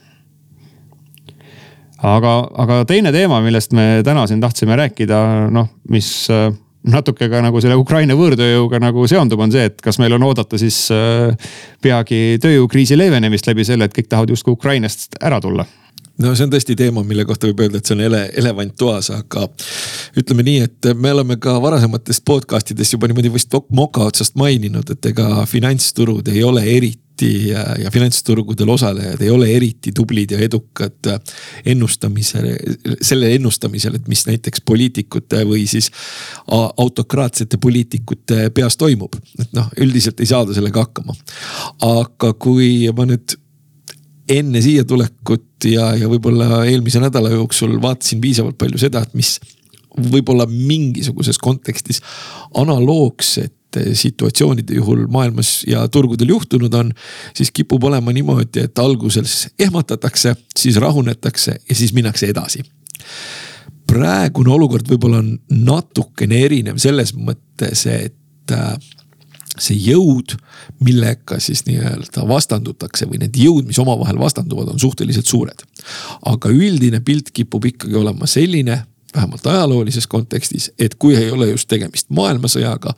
aga, 2.04 2.34
aga 2.66 2.82
teine 2.90 3.14
teema, 3.16 3.40
millest 3.44 3.74
me 3.76 4.02
täna 4.06 4.26
siin 4.28 4.42
tahtsime 4.44 4.78
rääkida, 4.80 5.20
noh, 5.54 5.70
mis 5.94 6.10
äh, 6.34 6.50
natuke 6.90 7.30
ka 7.32 7.44
nagu 7.44 7.62
selle 7.64 7.78
Ukraina 7.80 8.18
võõrtööjõuga 8.20 8.82
nagu 8.84 9.06
seondub, 9.10 9.44
on 9.44 9.54
see, 9.54 9.70
et 9.70 9.80
kas 9.84 10.00
meil 10.02 10.18
on 10.18 10.28
oodata 10.28 10.60
siis 10.60 10.86
äh, 10.94 11.54
peagi 11.84 12.40
tööjõukriisi 12.44 12.98
leevenemist 13.00 13.48
läbi 13.48 13.66
selle, 13.68 13.88
et 13.88 13.96
kõik 13.96 14.12
tahavad 14.12 14.34
justkui 14.36 14.58
Ukrainast 14.58 15.20
ära 15.22 15.40
tulla 15.44 15.68
no 16.22 16.34
see 16.36 16.46
on 16.46 16.54
tõesti 16.54 16.76
teema, 16.78 17.04
mille 17.08 17.26
kohta 17.26 17.50
võib 17.50 17.64
öelda, 17.66 17.80
et 17.80 17.90
see 17.90 17.96
on 17.98 18.04
ele, 18.06 18.24
elevant 18.40 18.76
toas, 18.78 19.10
aga 19.14 19.48
ütleme 20.20 20.46
nii, 20.46 20.68
et 20.68 20.92
me 21.00 21.14
oleme 21.16 21.40
ka 21.42 21.56
varasematest 21.64 22.26
podcast 22.28 22.74
idest 22.74 22.94
juba 22.94 23.10
niimoodi 23.10 23.34
vist 23.34 23.56
moka 23.74 24.06
otsast 24.12 24.38
maininud, 24.40 24.94
et 24.94 25.12
ega 25.14 25.48
finantsturud 25.50 26.30
ei 26.34 26.44
ole 26.46 26.66
eriti 26.76 27.02
ja, 27.50 27.64
ja 27.80 27.92
finantsturgudel 27.94 28.70
osalejad 28.74 29.22
ei 29.22 29.30
ole 29.34 29.50
eriti 29.56 29.94
tublid 29.96 30.34
ja 30.34 30.40
edukad 30.42 31.12
ennustamisel, 31.66 32.50
selle 33.02 33.30
ennustamisel, 33.38 33.98
et 33.98 34.10
mis 34.12 34.26
näiteks 34.30 34.66
poliitikute 34.66 35.44
või 35.50 35.66
siis 35.70 35.90
autokraatsete 36.50 37.58
poliitikute 37.62 38.50
peas 38.54 38.78
toimub. 38.78 39.16
et 39.40 39.54
noh, 39.54 39.70
üldiselt 39.82 40.22
ei 40.22 40.30
saada 40.30 40.54
sellega 40.54 40.86
hakkama. 40.86 41.16
aga 41.90 42.34
kui 42.34 42.92
ma 42.98 43.10
nüüd 43.10 43.38
enne 44.34 44.62
siia 44.64 44.86
tulekut 44.88 45.68
ja, 45.70 45.94
ja 45.98 46.10
võib-olla 46.12 46.64
eelmise 46.68 47.02
nädala 47.04 47.32
jooksul 47.34 47.76
vaatasin 47.82 48.22
piisavalt 48.24 48.58
palju 48.60 48.82
seda, 48.82 49.04
et 49.04 49.14
mis 49.18 49.38
võib-olla 49.94 50.48
mingisuguses 50.50 51.38
kontekstis 51.42 52.02
analoogsete 52.58 53.94
situatsioonide 53.98 54.78
juhul 54.78 55.06
maailmas 55.12 55.64
ja 55.70 55.86
turgudel 55.90 56.34
juhtunud 56.34 56.74
on, 56.78 56.92
siis 57.38 57.52
kipub 57.54 57.84
olema 57.90 58.14
niimoodi, 58.14 58.68
et 58.68 58.80
alguses 58.80 59.48
ehmatatakse, 59.60 60.36
siis 60.58 60.78
rahunetakse 60.82 61.58
ja 61.70 61.76
siis 61.76 61.94
minnakse 61.94 62.30
edasi. 62.30 62.64
praegune 63.88 64.50
olukord 64.50 64.88
võib-olla 64.90 65.20
on 65.22 65.34
natukene 65.50 66.40
erinev 66.46 66.78
selles 66.82 67.12
mõttes, 67.14 67.86
et 67.90 68.52
äh, 68.52 68.78
see 69.60 69.78
jõud, 69.78 70.36
millega 70.84 71.38
siis 71.44 71.64
nii-öelda 71.68 72.26
vastandutakse 72.28 73.06
või 73.10 73.22
need 73.22 73.38
jõud, 73.38 73.68
mis 73.70 73.80
omavahel 73.82 74.18
vastanduvad, 74.20 74.72
on 74.74 74.82
suhteliselt 74.82 75.30
suured. 75.30 75.66
aga 76.26 76.50
üldine 76.50 77.00
pilt 77.06 77.32
kipub 77.32 77.66
ikkagi 77.66 77.96
olema 77.96 78.28
selline, 78.28 78.84
vähemalt 79.16 79.48
ajaloolises 79.48 80.08
kontekstis, 80.08 80.72
et 80.80 80.96
kui 80.96 81.16
ei 81.16 81.32
ole 81.32 81.52
just 81.52 81.68
tegemist 81.68 82.10
maailmasõjaga, 82.10 82.96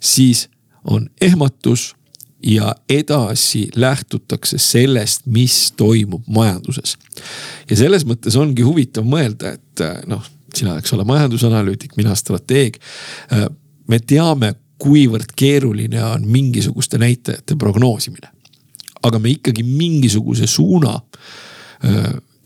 siis 0.00 0.48
on 0.84 1.08
ehmatus 1.20 1.94
ja 2.42 2.74
edasi 2.88 3.68
lähtutakse 3.76 4.58
sellest, 4.58 5.26
mis 5.26 5.72
toimub 5.76 6.22
majanduses. 6.26 6.96
ja 7.70 7.76
selles 7.76 8.06
mõttes 8.06 8.36
ongi 8.38 8.62
huvitav 8.62 9.04
mõelda, 9.04 9.56
et 9.58 10.06
noh, 10.06 10.22
sina, 10.54 10.78
eks 10.78 10.92
ole, 10.92 11.04
majandusanalüütik, 11.04 11.96
mina 11.96 12.14
strateeg. 12.14 12.78
me 13.88 13.98
teame 13.98 14.54
kuivõrd 14.78 15.32
keeruline 15.36 16.02
on 16.04 16.26
mingisuguste 16.26 16.98
näitajate 16.98 17.56
prognoosimine. 17.56 18.28
aga 19.02 19.18
me 19.18 19.30
ikkagi 19.30 19.62
mingisuguse 19.62 20.46
suuna 20.46 21.00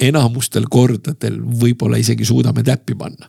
enamustel 0.01 0.67
kordadel 0.71 1.39
võib-olla 1.41 1.97
isegi 2.01 2.25
suudame 2.25 2.63
täppi 2.63 2.95
panna. 2.95 3.29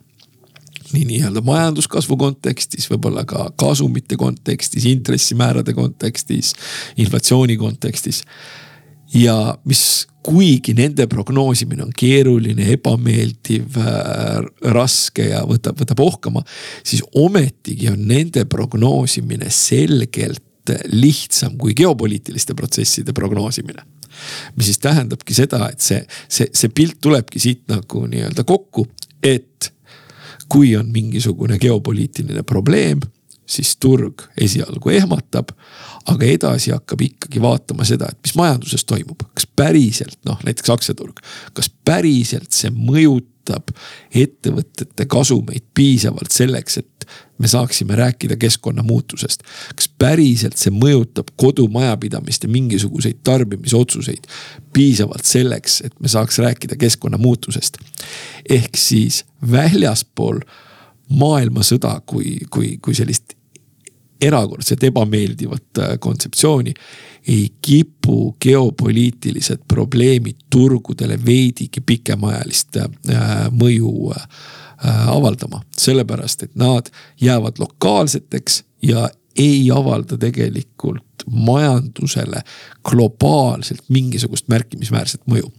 nii 0.93 1.05
nii-öelda 1.09 1.41
majanduskasvu 1.41 2.17
kontekstis, 2.17 2.85
võib-olla 2.91 3.23
ka 3.25 3.47
kasumite 3.57 4.15
kontekstis, 4.15 4.85
intressimäärade 4.85 5.73
kontekstis, 5.73 6.53
inflatsiooni 6.97 7.57
kontekstis. 7.57 8.21
Ja 9.13 9.35
mis 9.69 10.07
kuigi 10.23 10.73
nende 10.77 11.05
prognoosimine 11.11 11.83
on 11.83 11.91
keeruline, 11.97 12.69
ebameeldiv, 12.77 13.77
äh, 13.77 14.39
raske 14.73 15.27
ja 15.33 15.43
võtab, 15.47 15.77
võtab 15.81 15.99
ohkama, 16.03 16.43
siis 16.85 17.03
ometigi 17.19 17.91
on 17.91 18.05
nende 18.07 18.45
prognoosimine 18.49 19.51
selgelt 19.51 20.43
lihtsam 20.93 21.57
kui 21.59 21.73
geopoliitiliste 21.75 22.55
protsesside 22.55 23.13
prognoosimine. 23.13 23.83
mis 24.55 24.65
siis 24.65 24.77
tähendabki 24.77 25.33
seda, 25.33 25.69
et 25.73 25.81
see, 25.81 26.03
see, 26.29 26.45
see 26.53 26.69
pilt 26.69 26.99
tulebki 27.01 27.39
siit 27.41 27.63
nagu 27.67 28.05
nii-öelda 28.07 28.43
kokku, 28.45 28.85
et 29.23 29.73
kui 30.47 30.75
on 30.77 30.91
mingisugune 30.93 31.57
geopoliitiline 31.59 32.43
probleem 32.43 33.01
siis 33.45 33.75
turg 33.77 34.25
esialgu 34.41 34.89
ehmatab, 34.89 35.51
aga 36.11 36.25
edasi 36.25 36.71
hakkab 36.71 37.01
ikkagi 37.01 37.41
vaatama 37.41 37.85
seda, 37.87 38.09
et 38.11 38.19
mis 38.23 38.35
majanduses 38.39 38.85
toimub, 38.87 39.25
kas 39.33 39.47
päriselt 39.55 40.19
noh, 40.27 40.39
näiteks 40.45 40.73
aktsiaturg, 40.73 41.19
kas 41.53 41.69
päriselt 41.85 42.51
see 42.55 42.71
mõjutab 42.73 43.73
ettevõtete 44.15 45.05
kasumeid 45.11 45.65
piisavalt 45.75 46.31
selleks, 46.31 46.79
et 46.79 47.07
me 47.37 47.47
saaksime 47.47 47.95
rääkida 47.95 48.35
keskkonnamuutusest. 48.39 49.43
kas 49.75 49.89
päriselt 49.99 50.57
see 50.57 50.71
mõjutab 50.71 51.33
kodumajapidamiste 51.35 52.47
mingisuguseid 52.47 53.19
tarbimisotsuseid 53.23 54.27
piisavalt 54.73 55.25
selleks, 55.25 55.81
et 55.81 55.99
me 55.99 56.07
saaks 56.07 56.39
rääkida 56.39 56.75
keskkonnamuutusest. 56.79 57.77
ehk 58.49 58.77
siis 58.77 59.25
väljaspool 59.51 60.39
maailmasõda 61.09 62.01
kui, 62.05 62.37
kui, 62.49 62.77
kui 62.81 62.95
sellist 62.95 63.35
erakordselt 64.21 64.83
ebameeldivat 64.83 65.79
äh, 65.79 65.99
kontseptsiooni. 65.99 66.73
ei 67.27 67.47
kipu 67.61 68.35
geopoliitilised 68.41 69.61
probleemid 69.67 70.35
turgudele 70.49 71.19
veidigi 71.25 71.81
pikemaajalist 71.85 72.77
äh, 72.77 72.89
mõju 73.51 74.11
äh, 74.11 74.27
avaldama, 75.07 75.61
sellepärast 75.77 76.43
et 76.43 76.55
nad 76.55 76.89
jäävad 77.21 77.59
lokaalseteks 77.59 78.63
ja 78.81 79.09
ei 79.37 79.71
avalda 79.71 80.17
tegelikult 80.17 81.23
majandusele 81.31 82.41
globaalselt 82.89 83.83
mingisugust 83.89 84.47
märkimisväärset 84.47 85.21
mõju 85.27 85.51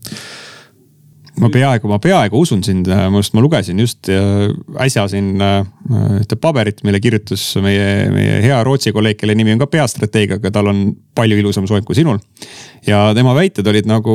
ma 1.43 1.51
peaaegu, 1.51 1.89
ma 1.91 1.99
peaaegu 2.03 2.39
usun 2.45 2.63
sind, 2.67 2.89
ma 2.89 3.19
just, 3.19 3.35
ma 3.35 3.43
lugesin 3.43 3.81
just 3.83 4.11
äsja 4.81 5.07
siin 5.11 5.43
äh, 5.43 5.65
ühte 6.21 6.39
paberit, 6.41 6.83
mille 6.87 7.01
kirjutas 7.03 7.43
meie, 7.65 7.89
meie 8.15 8.37
hea 8.45 8.61
Rootsi 8.67 8.93
kolleeg, 8.95 9.19
kelle 9.21 9.35
nimi 9.39 9.55
on 9.55 9.63
ka 9.63 9.69
peastrateeg, 9.73 10.37
aga 10.39 10.53
tal 10.55 10.71
on 10.71 10.85
palju 11.17 11.39
ilusam 11.41 11.67
soeng 11.71 11.87
kui 11.87 11.99
sinul. 11.99 12.21
ja 12.87 13.09
tema 13.17 13.35
väited 13.37 13.67
olid 13.71 13.89
nagu 13.91 14.15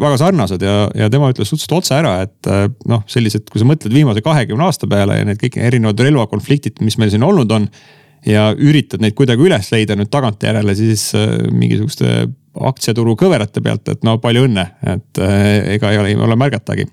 väga 0.00 0.18
sarnased 0.24 0.66
ja, 0.66 0.76
ja 0.96 1.10
tema 1.12 1.30
ütles 1.30 1.50
suhteliselt 1.52 1.78
otse 1.78 1.96
ära, 2.00 2.16
et 2.26 2.50
äh, 2.50 2.66
noh, 2.90 3.06
sellised, 3.10 3.46
kui 3.50 3.62
sa 3.62 3.68
mõtled 3.68 3.94
viimase 3.94 4.24
kahekümne 4.24 4.66
aasta 4.66 4.90
peale 4.90 5.20
ja 5.20 5.30
need 5.30 5.40
kõik 5.42 5.60
erinevad 5.62 6.02
relvakonfliktid, 6.02 6.82
mis 6.84 6.98
meil 6.98 7.14
siin 7.14 7.26
olnud 7.26 7.54
on 7.54 7.70
ja 8.26 8.50
üritad 8.52 9.00
neid 9.00 9.14
kuidagi 9.16 9.46
üles 9.46 9.70
leida 9.72 9.96
nüüd 9.96 10.10
tagantjärele, 10.12 10.74
siis 10.76 11.10
äh, 11.16 11.38
mingisuguste 11.54 12.26
aktsiaturu 12.58 13.14
kõverate 13.18 13.62
pealt, 13.62 13.86
et 13.92 14.06
no 14.06 14.16
palju 14.22 14.46
õnne, 14.48 14.64
et 14.94 15.20
äh, 15.22 15.74
ega 15.76 15.92
ei 15.92 16.00
ole, 16.00 16.14
ei 16.14 16.18
ole 16.18 16.38
märgatagi. 16.38 16.86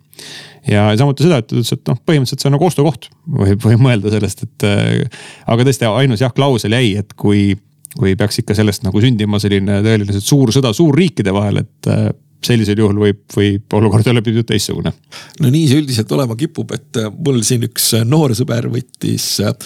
ja 0.70 0.89
samuti 1.00 1.26
seda, 1.26 1.39
et 1.41 1.48
ta 1.50 1.58
ütles, 1.58 1.74
et 1.74 1.89
noh, 1.89 1.98
põhimõtteliselt 2.06 2.43
see 2.43 2.52
on 2.52 2.56
nagu 2.58 2.67
ostukoht, 2.67 3.10
võib, 3.39 3.63
võib 3.63 3.82
mõelda 3.88 4.13
sellest, 4.13 4.46
et 4.46 4.67
äh, 4.67 5.24
aga 5.50 5.67
tõesti 5.67 5.89
ainus 5.89 6.22
jah, 6.22 6.34
klausel 6.36 6.78
jäi, 6.78 6.93
et 7.02 7.17
kui, 7.17 7.50
kui 7.98 8.15
peaks 8.20 8.43
ikka 8.43 8.58
sellest 8.58 8.86
nagu 8.86 9.02
sündima 9.02 9.41
selline 9.41 9.82
tõeliselt 9.86 10.26
suur 10.26 10.54
sõda 10.54 10.74
suurriikide 10.78 11.34
vahel, 11.34 11.63
et 11.65 11.91
äh, 11.93 12.10
sellisel 12.46 12.78
juhul 12.78 13.00
võib, 13.02 13.24
võib 13.34 13.78
olukord 13.80 14.08
olla 14.12 14.22
pisut 14.22 14.46
teistsugune. 14.48 14.93
no 15.41 15.50
nii 15.50 15.70
see 15.72 15.82
üldiselt 15.82 16.12
olema 16.13 16.38
kipub, 16.38 16.76
et 16.78 17.02
mul 17.17 17.41
siin 17.46 17.65
üks 17.65 17.96
noor 18.06 18.38
sõber 18.38 18.70
võttis 18.70 19.32
äh, 19.41 19.58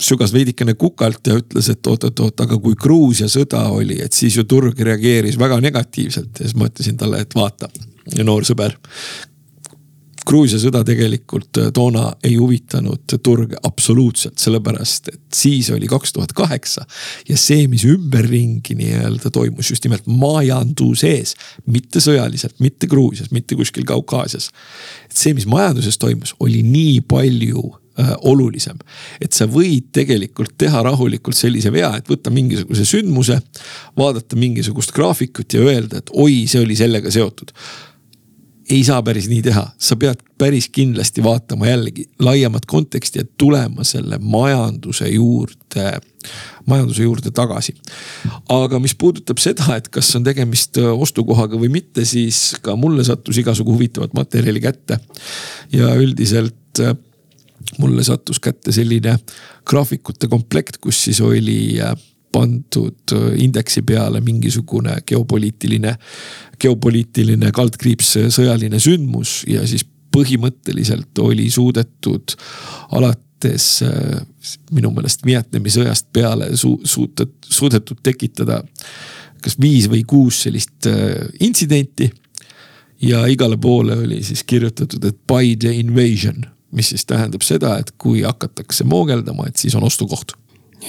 sügas 0.00 0.32
veidikene 0.34 0.74
kukalt 0.74 1.26
ja 1.26 1.36
ütles, 1.38 1.68
et 1.70 1.86
oot-oot-oot, 1.86 2.40
aga 2.46 2.58
kui 2.62 2.74
Gruusia 2.78 3.28
sõda 3.30 3.66
oli, 3.74 4.00
et 4.02 4.12
siis 4.12 4.36
ju 4.38 4.46
turg 4.48 4.80
reageeris 4.80 5.38
väga 5.38 5.60
negatiivselt 5.62 6.40
ja 6.40 6.48
siis 6.48 6.56
ma 6.58 6.70
ütlesin 6.70 6.98
talle, 6.98 7.22
et 7.22 7.36
vaata, 7.38 7.70
noor 8.24 8.46
sõber. 8.46 8.74
Gruusia 10.24 10.56
sõda 10.56 10.80
tegelikult 10.88 11.58
äh, 11.60 11.66
toona 11.76 12.06
ei 12.24 12.38
huvitanud 12.40 13.12
turge 13.22 13.58
absoluutselt, 13.68 14.38
sellepärast 14.40 15.10
et 15.12 15.20
siis 15.36 15.68
oli 15.74 15.88
kaks 15.90 16.14
tuhat 16.16 16.32
kaheksa. 16.32 16.86
ja 17.28 17.36
see, 17.36 17.66
mis 17.68 17.84
ümberringi 17.84 18.74
nii-öelda 18.78 19.30
toimus 19.30 19.70
just 19.70 19.84
nimelt 19.84 20.08
majanduses, 20.08 21.36
mitte 21.66 22.00
sõjaliselt, 22.00 22.56
mitte 22.64 22.88
Gruusias, 22.88 23.30
mitte 23.36 23.54
kuskil 23.54 23.84
Kaukaasias. 23.84 24.50
et 25.10 25.16
see, 25.16 25.34
mis 25.34 25.46
majanduses 25.46 26.00
toimus, 26.00 26.34
oli 26.40 26.62
nii 26.64 27.02
palju 27.08 27.68
olulisem. 28.26 28.78
et 29.20 29.32
sa 29.32 29.46
võid 29.46 29.90
tegelikult 29.92 30.56
teha 30.58 30.82
rahulikult 30.82 31.36
sellise 31.36 31.72
vea, 31.72 31.92
et 31.96 32.08
võtta 32.10 32.30
mingisuguse 32.34 32.84
sündmuse, 32.88 33.40
vaadata 33.96 34.36
mingisugust 34.36 34.92
graafikut 34.92 35.54
ja 35.54 35.60
öelda, 35.62 36.02
et 36.02 36.10
oi, 36.12 36.44
see 36.50 36.62
oli 36.64 36.76
sellega 36.78 37.10
seotud 37.14 37.54
ei 38.70 38.84
saa 38.84 39.02
päris 39.02 39.26
nii 39.28 39.42
teha, 39.44 39.64
sa 39.78 39.96
pead 40.00 40.20
päris 40.40 40.68
kindlasti 40.72 41.22
vaatama 41.24 41.68
jällegi 41.68 42.06
laiemat 42.22 42.66
konteksti 42.66 43.20
ja 43.20 43.24
tulema 43.38 43.84
selle 43.84 44.18
majanduse 44.18 45.08
juurde, 45.08 46.00
majanduse 46.66 47.02
juurde 47.02 47.30
tagasi. 47.30 47.74
aga 48.48 48.78
mis 48.80 48.94
puudutab 48.94 49.38
seda, 49.42 49.76
et 49.76 49.88
kas 49.88 50.14
on 50.16 50.24
tegemist 50.24 50.80
äh, 50.80 50.90
ostukohaga 50.92 51.60
või 51.60 51.68
mitte, 51.76 52.04
siis 52.08 52.54
ka 52.62 52.76
mulle 52.76 53.04
sattus 53.04 53.38
igasugu 53.38 53.72
huvitavat 53.76 54.14
materjali 54.14 54.60
kätte. 54.60 54.98
ja 55.72 55.94
üldiselt 55.94 56.80
äh, 56.80 56.96
mulle 57.78 58.04
sattus 58.04 58.40
kätte 58.42 58.72
selline 58.72 59.16
graafikute 59.66 60.28
komplekt, 60.28 60.78
kus 60.82 61.04
siis 61.06 61.20
oli 61.24 61.78
äh, 61.82 61.94
pandud 62.32 63.14
äh, 63.14 63.32
indeksi 63.44 63.82
peale 63.82 64.20
mingisugune 64.24 64.98
geopoliitiline, 65.06 65.96
geopoliitiline 66.60 67.52
kaldkriips 67.54 68.16
sõjaline 68.34 68.80
sündmus 68.82 69.42
ja 69.50 69.66
siis 69.68 69.86
põhimõtteliselt 70.14 71.18
oli 71.22 71.48
suudetud 71.50 72.36
alates 72.94 73.68
äh, 73.86 74.22
minu 74.74 74.92
meelest 74.94 75.26
Vietnami 75.26 75.72
sõjast 75.72 76.10
peale 76.14 76.52
su, 76.58 76.76
suutet, 76.84 77.34
suudetud 77.50 78.02
tekitada 78.02 78.62
kas 79.44 79.58
viis 79.60 79.88
või 79.92 80.04
kuus 80.08 80.44
sellist 80.46 80.88
äh, 80.90 81.26
intsidenti. 81.44 82.10
ja 83.04 83.26
igale 83.28 83.56
poole 83.60 83.96
oli 84.00 84.22
siis 84.24 84.44
kirjutatud, 84.44 85.04
et 85.04 85.16
by 85.28 85.56
the 85.60 85.74
invasion, 85.76 86.44
mis 86.74 86.92
siis 86.92 87.06
tähendab 87.06 87.44
seda, 87.46 87.78
et 87.80 87.94
kui 87.98 88.22
hakatakse 88.26 88.86
moogeldama, 88.88 89.48
et 89.48 89.60
siis 89.60 89.74
on 89.78 89.86
ostukoht 89.86 90.36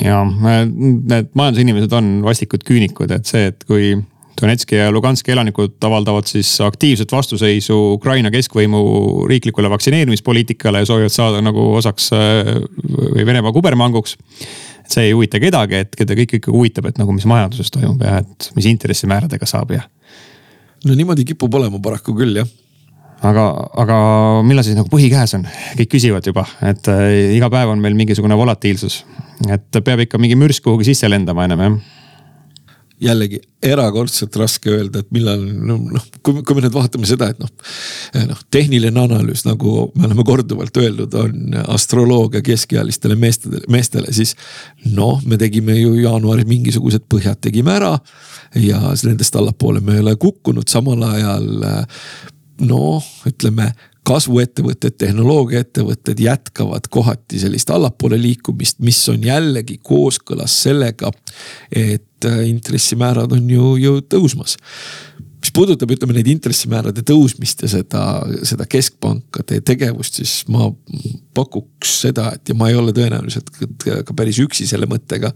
ja 0.04 0.24
need 0.26 1.32
majandusinimesed 1.38 1.94
on 1.96 2.20
vastikud 2.26 2.66
küünikud, 2.68 3.12
et 3.16 3.30
see, 3.30 3.48
et 3.52 3.64
kui 3.68 3.94
Donetski 4.36 4.76
ja 4.76 4.90
Luganski 4.92 5.32
elanikud 5.32 5.78
avaldavad 5.88 6.28
siis 6.28 6.50
aktiivset 6.62 7.12
vastuseisu 7.12 7.76
Ukraina 7.94 8.32
keskvõimu 8.34 8.82
riiklikule 9.30 9.70
vaktsineerimispoliitikale 9.72 10.82
ja 10.84 10.90
soovivad 10.90 11.14
saada 11.14 11.44
nagu 11.44 11.70
osaks 11.80 12.10
või 12.12 13.24
Venemaa 13.26 13.56
kubermanguks. 13.56 14.18
see 14.90 15.08
ei 15.08 15.14
huvita 15.16 15.40
kedagi, 15.40 15.76
et 15.82 15.96
keda 15.98 16.14
kõik 16.14 16.36
ikka 16.38 16.52
huvitab, 16.54 16.86
et 16.86 17.00
nagu 17.02 17.14
mis 17.16 17.26
majanduses 17.26 17.72
toimub 17.74 18.04
ja 18.06 18.20
et 18.22 18.52
mis 18.56 18.68
intressimääradega 18.70 19.48
saab 19.50 19.72
ja. 19.72 19.88
no 20.86 20.94
niimoodi 20.94 21.26
kipub 21.26 21.54
olema 21.54 21.80
paraku 21.80 22.14
küll 22.14 22.36
jah 22.44 22.52
aga, 23.24 23.46
aga 23.84 23.98
millal 24.48 24.66
siis 24.68 24.78
nagu 24.78 24.92
põhi 24.92 25.10
käes 25.14 25.36
on, 25.38 25.46
kõik 25.80 25.94
küsivad 25.96 26.26
juba, 26.28 26.46
et 26.66 26.90
äh, 26.92 27.36
iga 27.38 27.50
päev 27.54 27.74
on 27.74 27.84
meil 27.84 27.98
mingisugune 27.98 28.38
volatiilsus. 28.38 29.04
et 29.50 29.84
peab 29.84 30.06
ikka 30.06 30.18
mingi 30.18 30.36
mürsk 30.40 30.64
kuhugi 30.64 30.92
sisse 30.92 31.10
lendama 31.10 31.46
ennem 31.46 31.68
jah 31.68 31.78
jällegi 33.02 33.40
erakordselt 33.64 34.36
raske 34.40 34.70
öelda, 34.72 35.02
et 35.02 35.10
millal 35.14 35.42
noh, 35.42 36.04
kui, 36.24 36.40
kui 36.46 36.56
me 36.56 36.64
nüüd 36.64 36.76
vaatame 36.76 37.08
seda, 37.10 37.28
et 37.34 37.42
noh. 37.42 37.50
noh, 38.30 38.44
tehniline 38.54 39.02
analüüs, 39.02 39.44
nagu 39.48 39.90
me 39.98 40.08
oleme 40.08 40.24
korduvalt 40.28 40.78
öeldud, 40.80 41.18
on 41.20 41.58
astroloogia 41.76 42.44
keskealistele 42.46 43.18
meestele, 43.20 43.64
meestele, 43.72 44.14
siis. 44.16 44.36
noh, 44.96 45.20
me 45.28 45.40
tegime 45.42 45.76
ju 45.80 45.96
jaanuaris 46.00 46.48
mingisugused 46.50 47.08
põhjad 47.12 47.42
tegime 47.44 47.76
ära 47.76 47.98
ja 48.62 48.80
nendest 49.04 49.36
allapoole 49.36 49.84
me 49.84 49.98
ei 49.98 50.06
ole 50.06 50.16
kukkunud, 50.22 50.70
samal 50.72 51.04
ajal 51.10 51.68
noh, 52.64 53.04
ütleme 53.28 53.72
kasvuettevõtted, 54.06 55.00
tehnoloogiaettevõtted 55.02 56.20
jätkavad 56.22 56.88
kohati 56.94 57.40
sellist 57.42 57.72
allapoole 57.74 58.20
liikumist, 58.22 58.78
mis 58.86 59.00
on 59.10 59.24
jällegi 59.26 59.80
kooskõlas 59.84 60.60
sellega, 60.68 61.10
et 61.72 62.30
äh, 62.30 62.42
intressimäärad 62.50 63.34
on 63.34 63.50
ju, 63.50 63.76
ju 63.82 64.00
tõusmas 64.06 64.60
mis 65.46 65.54
puudutab, 65.54 65.92
ütleme 65.94 66.16
neid 66.18 66.30
intressimäärade 66.32 67.04
tõusmist 67.06 67.60
ja 67.62 67.70
seda, 67.70 68.02
seda 68.48 68.66
keskpankade 68.70 69.60
tegevust, 69.66 70.18
siis 70.18 70.40
ma 70.50 70.72
pakuks 71.38 72.00
seda, 72.08 72.32
et 72.34 72.50
ja 72.50 72.58
ma 72.58 72.72
ei 72.72 72.80
ole 72.80 72.96
tõenäoliselt 72.98 73.52
ka 73.84 74.16
päris 74.18 74.40
üksi 74.42 74.66
selle 74.70 74.90
mõttega. 74.90 75.30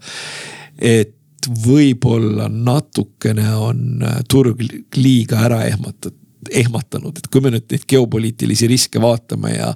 et 0.79 1.15
võib-olla 1.47 2.49
natukene 2.51 3.47
on 3.55 4.03
äh, 4.03 4.21
turg 4.27 4.59
liiga 4.97 5.45
ära 5.45 5.61
ehmatatud 5.69 6.18
ehmatanud, 6.47 7.17
et 7.19 7.27
kui 7.31 7.43
me 7.43 7.51
nüüd 7.53 7.65
neid 7.71 7.83
geopoliitilisi 7.89 8.67
riske 8.71 9.01
vaatame 9.03 9.51
ja. 9.53 9.69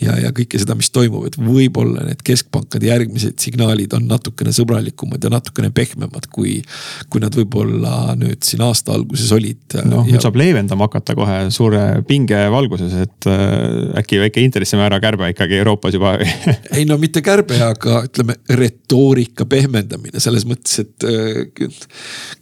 ja, 0.00 0.16
ja 0.24 0.32
kõike 0.36 0.58
seda, 0.60 0.76
mis 0.78 0.88
toimub, 0.94 1.26
et 1.28 1.36
võib-olla 1.36 2.06
need 2.06 2.22
keskpankade 2.26 2.88
järgmised 2.88 3.36
signaalid 3.42 3.92
on 3.98 4.06
natukene 4.08 4.54
sõbralikumad 4.56 5.22
ja 5.22 5.30
natukene 5.32 5.70
pehmemad, 5.76 6.30
kui. 6.32 6.58
kui 7.12 7.20
nad 7.22 7.34
võib-olla 7.36 8.14
nüüd 8.18 8.40
siin 8.46 8.64
aasta 8.64 8.94
alguses 8.96 9.32
olid. 9.36 9.76
noh 9.84 10.06
ja..., 10.06 10.16
nüüd 10.16 10.24
saab 10.24 10.38
leevendama 10.40 10.88
hakata 10.88 11.16
kohe 11.18 11.38
suure 11.54 11.82
pinge 12.08 12.40
valguses, 12.52 12.96
et 13.06 13.28
äh, 13.30 14.00
äkki 14.00 14.22
väike 14.24 14.44
intressimäära 14.44 15.00
kärbe 15.02 15.30
ikkagi 15.34 15.60
Euroopas 15.60 15.96
juba 15.98 16.16
ei 16.76 16.86
no 16.88 16.96
mitte 17.02 17.22
kärbe, 17.24 17.60
aga 17.62 18.02
ütleme 18.08 18.38
retoorika 18.56 19.46
pehmendamine 19.50 20.22
selles 20.22 20.48
mõttes, 20.48 20.80
et 20.86 21.08
äh, 21.08 21.68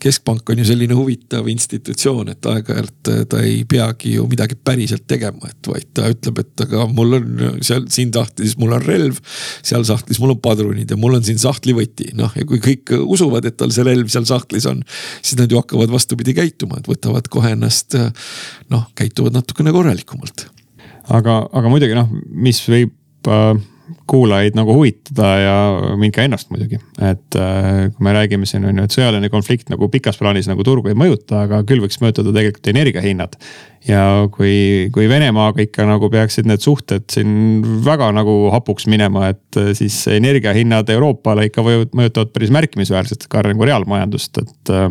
keskpank 0.02 0.54
on 0.54 0.62
ju 0.62 0.70
selline 0.70 0.94
huvitav 0.94 1.48
institutsioon, 1.50 2.30
et 2.34 2.50
aeg-ajalt 2.54 3.12
äh, 3.12 3.22
ta 3.30 3.42
ei 3.42 3.63
peagi 3.68 4.14
ju 4.16 4.26
midagi 4.30 4.56
päriselt 4.56 5.06
tegema, 5.10 5.50
et 5.50 5.70
vaid 5.70 5.88
ta 5.96 6.08
ütleb, 6.12 6.40
et 6.42 6.64
aga 6.66 6.86
mul 6.92 7.18
on 7.18 7.60
seal 7.64 7.86
siin 7.92 8.12
sahtlis, 8.14 8.56
mul 8.60 8.76
on 8.76 8.84
relv. 8.84 9.20
seal 9.64 9.84
sahtlis 9.86 10.20
mul 10.22 10.34
on 10.36 10.40
padrunid 10.44 10.90
ja 10.90 10.98
mul 11.00 11.18
on 11.18 11.26
siin 11.26 11.40
sahtlivõti, 11.42 12.12
noh 12.18 12.32
ja 12.38 12.46
kui 12.48 12.62
kõik 12.62 12.94
usuvad, 13.00 13.46
et 13.48 13.58
tal 13.60 13.74
see 13.74 13.86
relv 13.86 14.10
seal 14.12 14.26
sahtlis 14.28 14.68
on. 14.70 14.82
siis 15.20 15.38
nad 15.40 15.50
ju 15.50 15.60
hakkavad 15.60 15.92
vastupidi 15.92 16.36
käituma, 16.36 16.80
et 16.80 16.90
võtavad 16.90 17.28
kohe 17.32 17.54
ennast 17.56 17.98
noh, 18.72 18.88
käituvad 18.98 19.36
natukene 19.36 19.74
korralikumalt. 19.74 20.48
aga, 21.08 21.44
aga 21.52 21.70
muidugi 21.72 21.96
noh, 21.96 22.10
mis 22.30 22.62
võib 22.68 23.30
äh 23.30 23.54
kuulajaid 24.08 24.56
nagu 24.56 24.74
huvitada 24.76 25.28
ja 25.40 25.56
mind 26.00 26.14
ka 26.16 26.24
ennast 26.24 26.50
muidugi. 26.52 26.78
et 27.04 27.36
äh, 27.36 27.90
kui 27.92 28.06
me 28.06 28.14
räägime 28.16 28.48
siin 28.48 28.64
on 28.64 28.80
ju, 28.80 28.86
et 28.86 28.96
sõjaline 28.96 29.28
konflikt 29.32 29.68
nagu 29.72 29.88
pikas 29.92 30.18
plaanis 30.20 30.48
nagu 30.48 30.64
turgu 30.64 30.92
ei 30.92 30.98
mõjuta, 30.98 31.44
aga 31.44 31.60
küll 31.68 31.84
võiks 31.84 32.00
mõjutada 32.00 32.32
tegelikult 32.32 32.70
energiahinnad. 32.72 33.36
ja 33.88 34.04
kui, 34.32 34.88
kui 34.94 35.08
Venemaaga 35.08 35.64
ikka 35.66 35.84
nagu 35.88 36.08
peaksid 36.12 36.48
need 36.48 36.64
suhted 36.64 37.04
siin 37.12 37.60
väga 37.84 38.08
nagu 38.16 38.38
hapuks 38.54 38.88
minema, 38.88 39.28
et 39.34 39.60
äh, 39.60 39.74
siis 39.76 40.00
energiahinnad 40.12 40.88
Euroopale 40.94 41.50
ikka 41.50 41.64
mõjutavad 41.64 42.32
päris 42.32 42.54
märkimisväärselt 42.54 43.28
ka 43.28 43.44
nagu 43.44 43.68
reaalmajandust, 43.68 44.40
et 44.40 44.74
äh, 44.74 44.88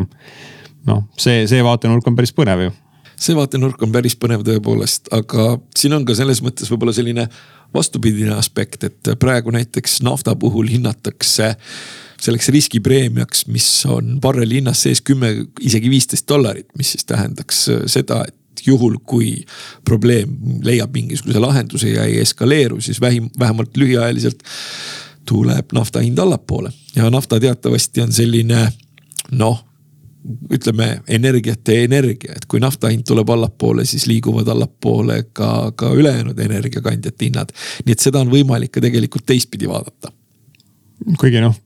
noh, 0.86 1.04
see, 1.18 1.44
see 1.50 1.66
vaatenurk 1.66 2.06
on 2.06 2.18
päris 2.18 2.34
põnev 2.36 2.68
ju 2.68 2.78
see 3.24 3.36
vaatenurk 3.36 3.82
on 3.84 3.92
päris 3.94 4.16
põnev 4.18 4.42
tõepoolest, 4.46 5.10
aga 5.14 5.54
siin 5.78 5.94
on 5.96 6.06
ka 6.06 6.16
selles 6.18 6.42
mõttes 6.44 6.70
võib-olla 6.70 6.94
selline 6.96 7.28
vastupidine 7.74 8.34
aspekt, 8.34 8.84
et 8.84 9.12
praegu 9.18 9.50
näiteks 9.54 10.00
nafta 10.02 10.36
puhul 10.36 10.68
hinnatakse 10.70 11.54
selleks 12.24 12.48
riskipreemiaks, 12.48 13.46
mis 13.52 13.66
on 13.90 14.18
barreli 14.20 14.60
hinnas 14.60 14.82
sees 14.86 15.02
kümme, 15.04 15.34
isegi 15.60 15.90
viisteist 15.90 16.28
dollarit, 16.28 16.68
mis 16.78 16.94
siis 16.94 17.04
tähendaks 17.04 17.66
seda, 17.90 18.22
et 18.28 18.66
juhul, 18.66 18.96
kui 19.04 19.42
probleem 19.84 20.30
leiab 20.64 20.94
mingisuguse 20.94 21.42
lahenduse 21.42 21.90
ja 21.90 22.06
ei 22.08 22.20
eskaleeru, 22.22 22.80
siis 22.80 23.00
vähim, 23.00 23.28
vähemalt 23.38 23.76
lühiajaliselt 23.76 24.42
tuleb 25.28 25.72
nafta 25.72 26.00
hind 26.04 26.18
allapoole. 26.18 26.72
Ja 26.96 27.10
nafta 27.10 27.40
teatavasti 27.40 28.00
on 28.00 28.12
selline 28.12 28.68
noh 29.32 29.64
ütleme 30.52 30.88
energiate 31.08 31.82
energia, 31.84 32.32
et 32.36 32.46
kui 32.48 32.60
nafta 32.62 32.88
hind 32.92 33.04
tuleb 33.08 33.28
allapoole, 33.34 33.84
siis 33.88 34.06
liiguvad 34.08 34.48
allapoole 34.48 35.20
ka, 35.36 35.72
ka 35.76 35.90
ülejäänud 35.92 36.38
energiakandjate 36.40 37.28
hinnad. 37.28 37.52
nii 37.84 37.96
et 37.96 38.04
seda 38.04 38.22
on 38.24 38.32
võimalik 38.32 38.72
ka 38.74 38.82
tegelikult 38.84 39.26
teistpidi 39.28 39.68
vaadata. 39.68 40.12
kuigi 41.20 41.42
noh, 41.44 41.56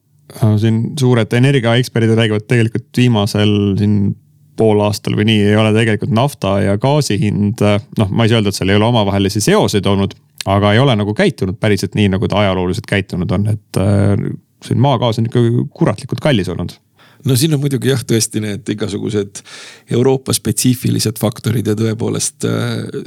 siin 0.58 0.80
suured 0.98 1.32
energiaeksperdid 1.32 2.16
räägivad 2.18 2.48
tegelikult 2.50 2.88
viimasel 2.96 3.52
siin 3.78 4.16
poolaastal 4.58 5.14
või 5.14 5.28
nii 5.28 5.44
ei 5.52 5.56
ole 5.56 5.70
tegelikult 5.76 6.14
nafta 6.18 6.56
ja 6.64 6.74
gaasi 6.82 7.18
hind, 7.20 7.62
noh, 7.98 8.10
ma 8.10 8.24
ei 8.24 8.32
saa 8.32 8.40
öelda, 8.40 8.50
et 8.50 8.58
seal 8.58 8.74
ei 8.74 8.80
ole 8.80 8.88
omavahelisi 8.90 9.42
seoseid 9.44 9.86
olnud, 9.86 10.18
aga 10.50 10.74
ei 10.74 10.82
ole 10.82 10.98
nagu 10.98 11.14
käitunud 11.14 11.60
päriselt 11.62 11.94
nii, 11.94 12.10
nagu 12.16 12.28
ta 12.28 12.42
ajalooliselt 12.42 12.90
käitunud 12.90 13.30
on, 13.38 13.46
et 13.54 13.78
äh, 13.78 14.18
siin 14.66 14.82
maagaas 14.82 15.22
on 15.22 15.30
ikka 15.30 15.46
kuratlikult 15.78 16.20
kallis 16.24 16.50
olnud 16.50 16.74
no 17.26 17.36
siin 17.36 17.54
on 17.54 17.62
muidugi 17.62 17.92
jah, 17.92 18.02
tõesti 18.06 18.42
need 18.44 18.68
igasugused 18.74 19.42
Euroopa 19.94 20.34
spetsiifilised 20.36 21.20
faktorid 21.20 21.66
ja 21.66 21.76
tõepoolest 21.78 22.46
äh, 22.48 23.00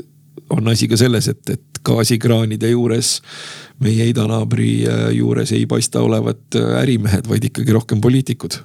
on 0.51 0.67
asi 0.71 0.89
ka 0.91 0.99
selles, 0.99 1.29
et, 1.31 1.43
et 1.49 1.81
gaasikraanide 1.85 2.73
juures, 2.73 3.19
meie 3.83 4.09
idanaabri 4.11 4.71
äh, 4.85 5.05
juures 5.17 5.53
ei 5.55 5.65
paista 5.69 6.03
olevat 6.05 6.59
ärimehed, 6.81 7.29
vaid 7.29 7.51
ikkagi 7.51 7.75
rohkem 7.75 8.01
poliitikud. 8.03 8.59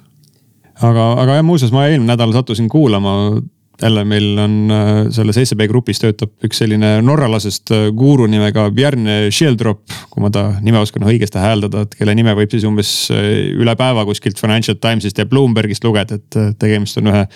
Aga, 0.77 1.11
aga 1.23 1.39
jah, 1.39 1.45
muuseas 1.45 1.73
ma 1.73 1.87
eelmine 1.87 2.11
nädal 2.11 2.35
sattusin 2.35 2.67
kuulama 2.69 3.39
jälle 3.81 4.05
meil 4.05 4.37
on 4.37 4.71
äh, 4.71 5.11
selles 5.13 5.37
SEB 5.43 5.67
grupis 5.69 5.99
töötab 6.01 6.31
üks 6.45 6.61
selline 6.63 6.97
norralasest 7.05 7.71
äh, 7.75 7.83
guru 7.95 8.25
nimega 8.29 8.67
Björn 8.73 9.09
Schieldrop, 9.29 9.83
kui 10.09 10.23
ma 10.23 10.31
ta 10.33 10.47
nime 10.65 10.81
oskan 10.81 11.05
õigesti 11.07 11.41
hääldada, 11.41 11.85
et 11.85 11.97
kelle 11.99 12.15
nime 12.17 12.33
võib 12.37 12.53
siis 12.53 12.65
umbes 12.67 12.93
äh, 13.13 13.27
üle 13.53 13.75
päeva 13.77 14.05
kuskilt 14.09 14.41
Financial 14.41 14.77
Timesist 14.81 15.21
ja 15.21 15.27
Bloombergist 15.29 15.85
lugeda, 15.85 16.17
et 16.17 16.59
tegemist 16.59 16.97
on 17.01 17.11
ühe. 17.13 17.27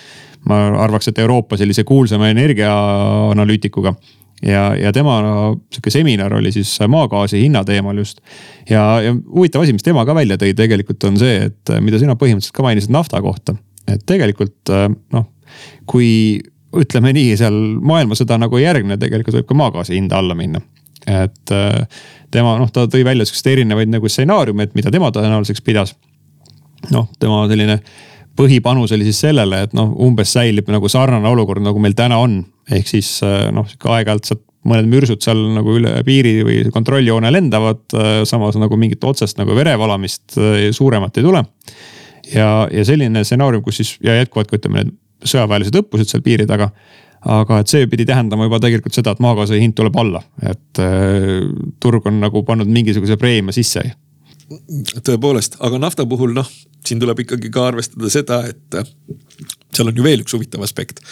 ma 0.50 0.56
arvaks, 0.82 1.06
et 1.06 1.18
Euroopa 1.22 1.56
sellise 1.56 1.84
kuulsama 1.86 2.26
energiaanalüütikuga 2.32 3.92
ja, 4.42 4.62
ja 4.74 4.90
tema 4.92 5.20
sihuke 5.70 5.90
seminar 5.94 6.34
oli 6.34 6.50
siis 6.52 6.72
maagaasi 6.88 7.44
hinna 7.44 7.62
teemal 7.64 7.96
just. 8.02 8.18
ja, 8.70 9.00
ja 9.00 9.14
huvitav 9.14 9.62
asi, 9.62 9.72
mis 9.72 9.86
tema 9.86 10.02
ka 10.06 10.14
välja 10.18 10.40
tõi, 10.40 10.56
tegelikult 10.58 11.04
on 11.06 11.20
see, 11.22 11.44
et 11.46 11.74
mida 11.80 12.02
sina 12.02 12.18
põhimõtteliselt 12.18 12.56
ka 12.56 12.66
mainisid 12.66 12.90
nafta 12.90 13.22
kohta. 13.22 13.54
et 13.86 14.02
tegelikult 14.06 14.74
noh, 15.14 15.30
kui 15.88 16.40
ütleme 16.78 17.12
nii, 17.12 17.34
seal 17.40 17.56
maailmasõda 17.84 18.38
nagu 18.40 18.56
ei 18.56 18.64
järgne, 18.64 18.96
tegelikult 19.00 19.40
võib 19.40 19.50
ka 19.50 19.58
maagaasi 19.60 19.98
hinda 19.98 20.22
alla 20.22 20.36
minna. 20.38 20.62
et 21.02 21.50
tema 22.30 22.54
noh, 22.60 22.70
ta 22.70 22.86
tõi 22.86 23.02
välja 23.04 23.26
siukseid 23.26 23.56
erinevaid 23.56 23.90
nagu 23.90 24.08
stsenaariume, 24.08 24.68
et 24.68 24.74
mida 24.78 24.90
tema 24.94 25.10
tõenäoliseks 25.12 25.64
pidas. 25.66 25.96
noh, 26.90 27.10
tema 27.18 27.42
selline 27.50 27.80
põhipanus 28.38 28.94
oli 28.96 29.04
siis 29.10 29.20
sellele, 29.26 29.64
et 29.66 29.74
noh, 29.76 29.92
umbes 30.06 30.32
säilib 30.32 30.70
nagu 30.72 30.88
sarnane 30.88 31.28
olukord, 31.28 31.60
nagu 31.64 31.82
meil 31.82 31.96
täna 31.98 32.22
on 32.22 32.40
ehk 32.70 32.88
siis 32.88 33.16
äh, 33.26 33.48
noh, 33.54 33.66
sihuke 33.68 33.90
aeg-ajalt 33.92 34.28
sealt 34.28 34.44
mõned 34.68 34.86
mürsud 34.90 35.22
seal 35.24 35.40
nagu 35.56 35.74
üle 35.74 35.96
piiri 36.06 36.36
või 36.46 36.60
kontrolljoone 36.74 37.32
lendavad, 37.34 37.82
äh, 37.98 38.22
samas 38.28 38.58
nagu 38.60 38.78
mingit 38.78 39.02
otsest 39.04 39.40
nagu 39.40 39.56
verevalamist 39.58 40.38
äh, 40.38 40.68
suuremat 40.74 41.18
ei 41.18 41.26
tule. 41.26 41.42
ja, 42.30 42.68
ja 42.70 42.84
selline 42.86 43.24
stsenaarium, 43.26 43.64
kus 43.66 43.82
siis 43.82 43.96
ja 44.04 44.20
jätkuvalt 44.20 44.52
ka 44.52 44.60
ütleme 44.60 44.82
need 44.84 44.94
sõjaväelised 45.24 45.78
õppused 45.82 46.10
seal 46.10 46.22
piiri 46.24 46.46
taga. 46.46 46.70
aga 47.22 47.60
et 47.62 47.70
see 47.70 47.86
pidi 47.86 48.02
tähendama 48.02 48.48
juba 48.48 48.58
tegelikult 48.58 48.96
seda, 48.96 49.12
et 49.14 49.20
maagaasi 49.22 49.60
hind 49.62 49.76
tuleb 49.78 49.94
alla, 49.96 50.22
et 50.42 50.80
äh, 50.82 51.42
turg 51.80 52.06
on 52.10 52.18
nagu 52.20 52.42
pannud 52.42 52.66
mingisuguse 52.66 53.16
preemia 53.16 53.54
sisse 53.54 53.84
tõepoolest, 55.06 55.58
aga 55.64 55.78
nafta 55.80 56.06
puhul 56.08 56.34
noh, 56.36 56.48
siin 56.84 57.00
tuleb 57.00 57.22
ikkagi 57.24 57.50
ka 57.52 57.68
arvestada 57.70 58.10
seda, 58.12 58.42
et 58.50 58.76
seal 59.72 59.88
on 59.88 59.96
ju 59.96 60.04
veel 60.04 60.24
üks 60.24 60.34
huvitav 60.36 60.64
aspekt. 60.66 61.02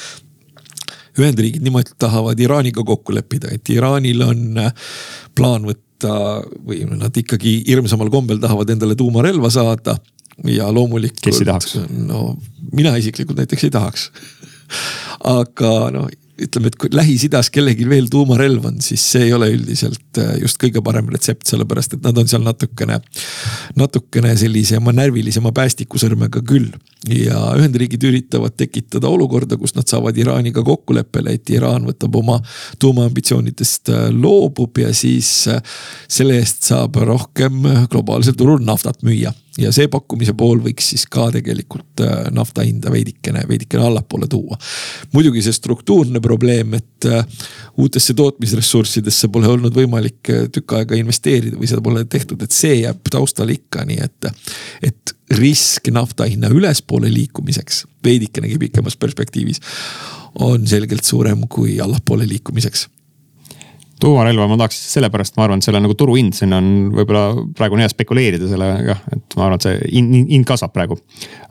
Ühendriigid 1.18 1.64
nimelt 1.64 1.94
tahavad 2.00 2.38
Iraaniga 2.40 2.84
kokku 2.86 3.14
leppida, 3.14 3.50
et 3.54 3.68
Iraanil 3.72 4.22
on 4.24 4.60
äh, 4.62 4.72
plaan 5.36 5.66
võtta 5.68 6.14
või 6.66 6.84
nad 6.96 7.16
ikkagi 7.16 7.60
hirmsamal 7.66 8.08
kombel 8.12 8.40
tahavad 8.40 8.70
endale 8.72 8.96
tuumarelva 8.96 9.50
saada. 9.52 9.98
Ja 10.44 10.70
loomulikult. 10.72 11.24
kes 11.24 11.42
ei 11.42 11.50
tahaks? 11.50 11.78
no 11.90 12.36
mina 12.72 12.96
isiklikult 12.96 13.38
näiteks 13.42 13.68
ei 13.68 13.74
tahaks 13.74 14.10
aga 15.38 15.74
noh 15.94 16.10
ütleme, 16.40 16.70
et 16.70 16.76
kui 16.80 16.90
Lähis-Idas 16.94 17.50
kellelgi 17.52 17.86
veel 17.88 18.08
tuumarelv 18.12 18.66
on, 18.70 18.78
siis 18.84 19.02
see 19.12 19.26
ei 19.28 19.34
ole 19.36 19.50
üldiselt 19.52 20.20
äh, 20.20 20.34
just 20.40 20.60
kõige 20.60 20.82
parem 20.84 21.08
retsept, 21.12 21.46
sellepärast 21.50 21.96
et 21.96 22.06
nad 22.06 22.16
on 22.20 22.28
seal 22.30 22.44
natukene, 22.44 23.00
natukene 23.78 24.32
sellisema 24.40 24.94
närvilisema 24.96 25.52
päästikusõrmega 25.56 26.42
küll. 26.46 26.70
ja 27.08 27.38
Ühendriigid 27.56 28.02
üritavad 28.04 28.56
tekitada 28.60 29.08
olukorda, 29.08 29.56
kus 29.60 29.74
nad 29.76 29.88
saavad 29.88 30.16
Iraaniga 30.20 30.64
kokkuleppele, 30.64 31.36
et 31.36 31.52
Iraan 31.52 31.86
võtab 31.88 32.16
oma 32.20 32.40
tuumaambitsioonidest 32.78 33.92
äh, 33.92 34.08
loobub 34.12 34.80
ja 34.80 34.94
siis 34.94 35.48
äh, 35.48 35.62
selle 36.08 36.40
eest 36.40 36.68
saab 36.68 36.96
rohkem 37.04 37.62
globaalsel 37.92 38.36
turul 38.38 38.64
naftat 38.64 39.04
müüa 39.06 39.32
ja 39.58 39.72
see 39.74 39.88
pakkumise 39.90 40.34
pool 40.38 40.60
võiks 40.62 40.92
siis 40.92 41.06
ka 41.10 41.26
tegelikult 41.34 42.02
äh, 42.04 42.28
nafta 42.34 42.62
hinda 42.66 42.92
veidikene, 42.92 43.42
veidikene 43.48 43.84
allapoole 43.88 44.28
tuua. 44.30 44.58
muidugi 45.12 45.42
see 45.42 45.56
struktuurne 45.56 46.22
probleem, 46.22 46.74
et 46.78 47.08
äh, 47.08 47.24
uutesse 47.80 48.14
tootmisressurssidesse 48.14 49.30
pole 49.32 49.50
olnud 49.50 49.74
võimalik 49.74 50.30
äh, 50.30 50.46
tükk 50.52 50.76
aega 50.78 50.98
investeerida 51.00 51.58
või 51.58 51.70
seda 51.70 51.82
pole 51.82 52.04
tehtud, 52.04 52.42
et 52.42 52.54
see 52.54 52.82
jääb 52.82 53.02
taustale 53.10 53.58
ikka, 53.58 53.84
nii 53.88 53.98
et, 54.06 54.30
et 54.92 55.16
risk 55.38 55.90
nafta 55.94 56.28
hinna 56.30 56.50
ülespoole 56.54 57.10
liikumiseks 57.10 57.84
veidikenegi 58.04 58.58
pikemas 58.58 58.96
perspektiivis 58.98 59.62
on 60.46 60.66
selgelt 60.66 61.04
suurem 61.06 61.42
kui 61.50 61.78
allapoole 61.82 62.26
liikumiseks 62.28 62.86
tuumarelva 64.00 64.46
ma 64.50 64.56
tahaks 64.60 64.78
sellepärast, 64.94 65.36
ma 65.38 65.46
arvan, 65.46 65.60
et 65.60 65.66
selle 65.66 65.80
nagu 65.82 65.94
turuhind 65.98 66.34
siin 66.36 66.54
on 66.56 66.66
võib-olla 66.94 67.44
praegu 67.56 67.76
on 67.76 67.82
hea 67.84 67.90
spekuleerida 67.92 68.48
sellega, 68.50 68.96
et 69.14 69.36
ma 69.38 69.46
arvan, 69.46 69.60
et 69.60 69.66
see 69.66 69.78
hind, 69.92 70.16
hind 70.30 70.46
kasvab 70.48 70.72
praegu. 70.74 70.98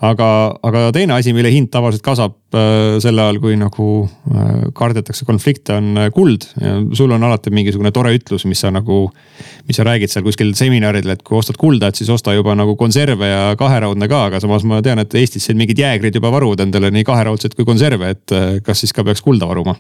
aga, 0.05 0.27
aga 0.65 0.83
teine 0.95 1.15
asi, 1.17 1.33
mille 1.35 1.51
hind 1.53 1.71
tavaliselt 1.73 2.03
kasvab 2.05 2.35
äh, 2.57 2.97
sel 3.03 3.21
ajal, 3.21 3.39
kui 3.43 3.57
nagu 3.59 3.89
äh, 4.05 4.69
kardetakse 4.77 5.27
konflikte, 5.27 5.77
on 5.79 6.05
äh, 6.05 6.09
kuld. 6.15 6.47
sul 6.97 7.11
on 7.15 7.23
alati 7.23 7.53
mingisugune 7.53 7.91
tore 7.95 8.13
ütlus, 8.17 8.45
mis 8.49 8.61
sa 8.63 8.71
nagu, 8.73 9.01
mis 9.67 9.79
sa 9.79 9.85
räägid 9.87 10.13
seal 10.13 10.25
kuskil 10.25 10.53
seminaridel, 10.57 11.13
et 11.15 11.25
kui 11.25 11.37
ostad 11.39 11.59
kulda, 11.59 11.89
et 11.89 11.99
siis 11.99 12.09
osta 12.13 12.33
juba 12.37 12.55
nagu 12.57 12.75
konserve 12.79 13.29
ja 13.29 13.43
kaheraudne 13.59 14.09
ka, 14.09 14.25
aga 14.29 14.41
samas 14.43 14.65
ma 14.67 14.81
tean, 14.85 15.01
et 15.03 15.19
Eestis 15.19 15.49
siin 15.49 15.59
mingid 15.59 15.79
jäägrid 15.79 16.15
juba 16.15 16.31
varuvad 16.33 16.65
endale 16.65 16.91
nii 16.93 17.05
kaheraudseid 17.07 17.57
kui 17.57 17.67
konserve, 17.67 18.15
et 18.15 18.39
kas 18.65 18.85
siis 18.85 18.95
ka 18.95 19.05
peaks 19.07 19.23
kulda 19.25 19.49
varuma? 19.49 19.77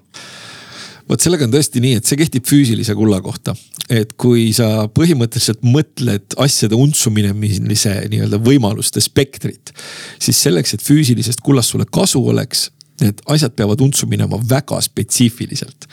Vot 1.09 1.23
sellega 1.23 1.47
on 1.47 1.53
tõesti 1.53 1.81
nii, 1.83 1.99
et 1.99 2.09
see 2.09 2.19
kehtib 2.19 2.47
füüsilise 2.49 2.95
kulla 2.97 3.21
kohta. 3.25 3.55
et 3.89 4.11
kui 4.21 4.51
sa 4.53 4.85
põhimõtteliselt 4.93 5.63
mõtled 5.65 6.35
asjade 6.37 6.77
untsu 6.77 7.09
minemise 7.09 7.95
nii-öelda 8.11 8.37
võimaluste 8.45 9.01
spektrit, 9.01 9.73
siis 10.21 10.37
selleks, 10.37 10.75
et 10.75 10.85
füüsilisest 10.85 11.41
kullast 11.41 11.73
sulle 11.73 11.87
kasu 11.89 12.21
oleks 12.21 12.69
need 13.01 13.21
asjad 13.31 13.55
peavad 13.55 13.81
untsu 13.81 14.07
minema 14.11 14.37
väga 14.49 14.81
spetsiifiliselt. 14.83 15.87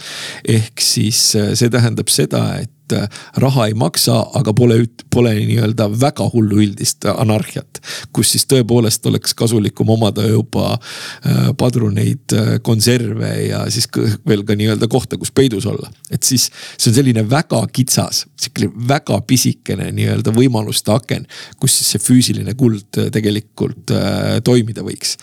ehk 0.44 0.83
siis 0.83 1.20
äh, 1.38 1.55
see 1.55 1.70
tähendab 1.72 2.11
seda, 2.12 2.42
et 2.61 2.72
et 2.87 2.96
äh, 2.96 3.09
raha 3.37 3.66
ei 3.66 3.75
maksa, 3.75 4.18
aga 4.35 4.53
pole, 4.55 4.79
pole 5.11 5.33
nii-öelda 5.35 5.88
väga 6.01 6.29
hullu 6.33 6.61
üldist 6.62 7.07
anarhiat. 7.11 7.81
kus 8.12 8.33
siis 8.33 8.46
tõepoolest 8.46 9.07
oleks 9.07 9.35
kasulikum 9.35 9.90
omada 9.90 10.27
juba 10.27 10.77
äh, 10.77 11.51
padruneid, 11.59 12.33
äh, 12.33 12.53
konserve 12.62 13.31
ja 13.49 13.64
siis 13.70 13.88
veel 14.29 14.44
ka 14.46 14.57
nii-öelda 14.57 14.88
kohta, 14.88 15.16
kus 15.16 15.31
peidus 15.31 15.66
olla. 15.66 15.90
et 16.11 16.22
siis 16.22 16.51
see 16.79 16.90
on 16.90 16.96
selline 16.96 17.27
väga 17.31 17.62
kitsas, 17.72 18.27
sihuke 18.40 18.70
väga 18.88 19.20
pisikene 19.27 19.90
nii-öelda 19.92 20.35
võimaluste 20.37 20.94
aken, 20.94 21.27
kus 21.61 21.79
siis 21.79 21.94
see 21.94 22.03
füüsiline 22.03 22.55
kuld 22.55 23.01
tegelikult 23.12 23.90
äh, 23.94 24.38
toimida 24.44 24.85
võiks. 24.87 25.16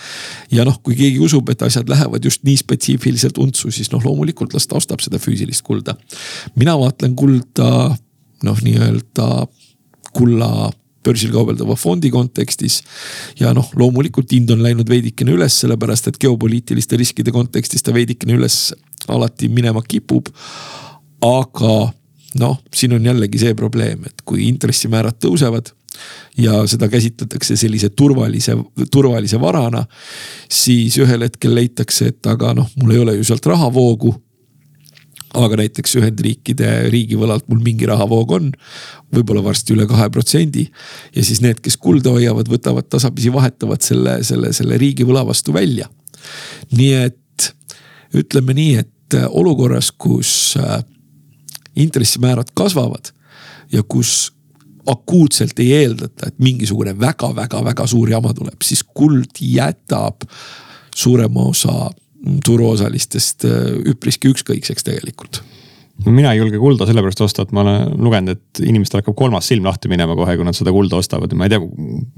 ja 0.51 0.67
noh, 0.67 0.79
kui 0.83 0.97
keegi 0.99 1.19
usub, 1.23 1.49
et 1.49 1.63
asjad 1.63 1.89
lähevad 1.89 2.25
just 2.25 2.43
nii 2.43 2.57
spetsiifiliselt 2.59 3.39
untsu, 3.39 3.71
siis 3.71 3.91
noh, 3.93 4.03
loomulikult 4.03 4.53
las 4.53 4.67
ta 4.67 4.77
ostab 4.79 5.03
seda 5.03 5.19
füüsilist 5.21 5.63
kulda. 5.63 5.95
mina 6.59 6.75
vaatlen 6.79 7.15
kulda 7.15 7.52
ta 7.53 7.69
noh, 8.43 8.63
nii-öelda 8.63 9.27
kulla 10.13 10.71
börsil 11.03 11.33
kaubeldava 11.33 11.75
fondi 11.75 12.11
kontekstis. 12.11 12.81
ja 13.39 13.53
noh, 13.53 13.69
loomulikult 13.75 14.31
hind 14.31 14.51
on 14.55 14.63
läinud 14.63 14.89
veidikene 14.89 15.35
üles, 15.35 15.57
sellepärast 15.63 16.09
et 16.11 16.19
geopoliitiliste 16.21 16.99
riskide 16.99 17.33
kontekstis 17.35 17.83
ta 17.83 17.93
veidikene 17.95 18.37
üles 18.37 18.73
alati 19.11 19.49
minema 19.49 19.83
kipub. 19.87 20.31
aga 21.23 21.93
noh, 22.39 22.59
siin 22.73 22.95
on 22.97 23.05
jällegi 23.05 23.39
see 23.39 23.55
probleem, 23.55 24.03
et 24.07 24.23
kui 24.25 24.47
intressimäärad 24.47 25.19
tõusevad 25.21 25.71
ja 26.37 26.63
seda 26.67 26.87
käsitletakse 26.89 27.55
sellise 27.59 27.91
turvalise, 27.93 28.55
turvalise 28.91 29.39
varana, 29.41 29.83
siis 30.49 30.97
ühel 30.97 31.27
hetkel 31.27 31.53
leitakse, 31.55 32.09
et 32.09 32.31
aga 32.31 32.55
noh, 32.57 32.69
mul 32.81 32.95
ei 32.95 33.03
ole 33.03 33.17
ju 33.19 33.27
sealt 33.27 33.45
rahavoogu 33.45 34.15
aga 35.33 35.57
näiteks 35.63 35.95
Ühendriikide 35.99 36.69
riigivõlalt 36.93 37.47
mul 37.49 37.61
mingi 37.65 37.87
rahavoog 37.89 38.35
on, 38.37 38.51
võib-olla 39.13 39.43
varsti 39.45 39.75
üle 39.75 39.87
kahe 39.89 40.09
protsendi. 40.13 40.67
ja 41.15 41.23
siis 41.23 41.41
need, 41.41 41.61
kes 41.63 41.77
kulda 41.77 42.13
hoiavad, 42.13 42.49
võtavad 42.51 42.89
tasapisi, 42.89 43.33
vahetavad 43.33 43.81
selle, 43.81 44.19
selle, 44.23 44.53
selle 44.53 44.77
riigivõla 44.77 45.25
vastu 45.27 45.53
välja. 45.53 45.89
nii 46.71 46.93
et 46.93 47.53
ütleme 48.13 48.53
nii, 48.53 48.75
et 48.83 49.17
äh, 49.17 49.25
olukorras, 49.29 49.91
kus 49.91 50.55
äh, 50.59 50.83
intressimäärad 51.75 52.53
kasvavad 52.53 53.09
ja 53.71 53.83
kus 53.83 54.31
akuutselt 54.87 55.59
ei 55.63 55.71
eeldata, 55.79 56.27
et 56.27 56.39
mingisugune 56.43 56.93
väga-väga-väga 56.99 57.87
suur 57.87 58.11
jama 58.11 58.33
tuleb, 58.35 58.59
siis 58.63 58.83
kuld 58.83 59.39
jätab 59.39 60.25
suurema 60.95 61.47
osa 61.49 61.89
turuosalistest 62.45 63.47
üpriski 63.93 64.31
ükskõikseks 64.31 64.85
tegelikult 64.87 65.41
mina 66.05 66.33
ei 66.33 66.39
julge 66.39 66.57
kulda 66.59 66.85
sellepärast 66.89 67.21
osta, 67.23 67.45
et 67.45 67.51
ma 67.55 67.61
olen 67.61 67.93
lugenud, 68.01 68.35
et 68.35 68.61
inimestel 68.65 68.99
hakkab 68.99 69.15
kolmas 69.17 69.47
silm 69.47 69.67
lahti 69.67 69.91
minema 69.91 70.15
kohe, 70.17 70.35
kui 70.39 70.45
nad 70.47 70.57
seda 70.57 70.73
kulda 70.73 70.97
ostavad. 70.99 71.33
ma 71.37 71.45
ei 71.47 71.53
tea, 71.53 71.61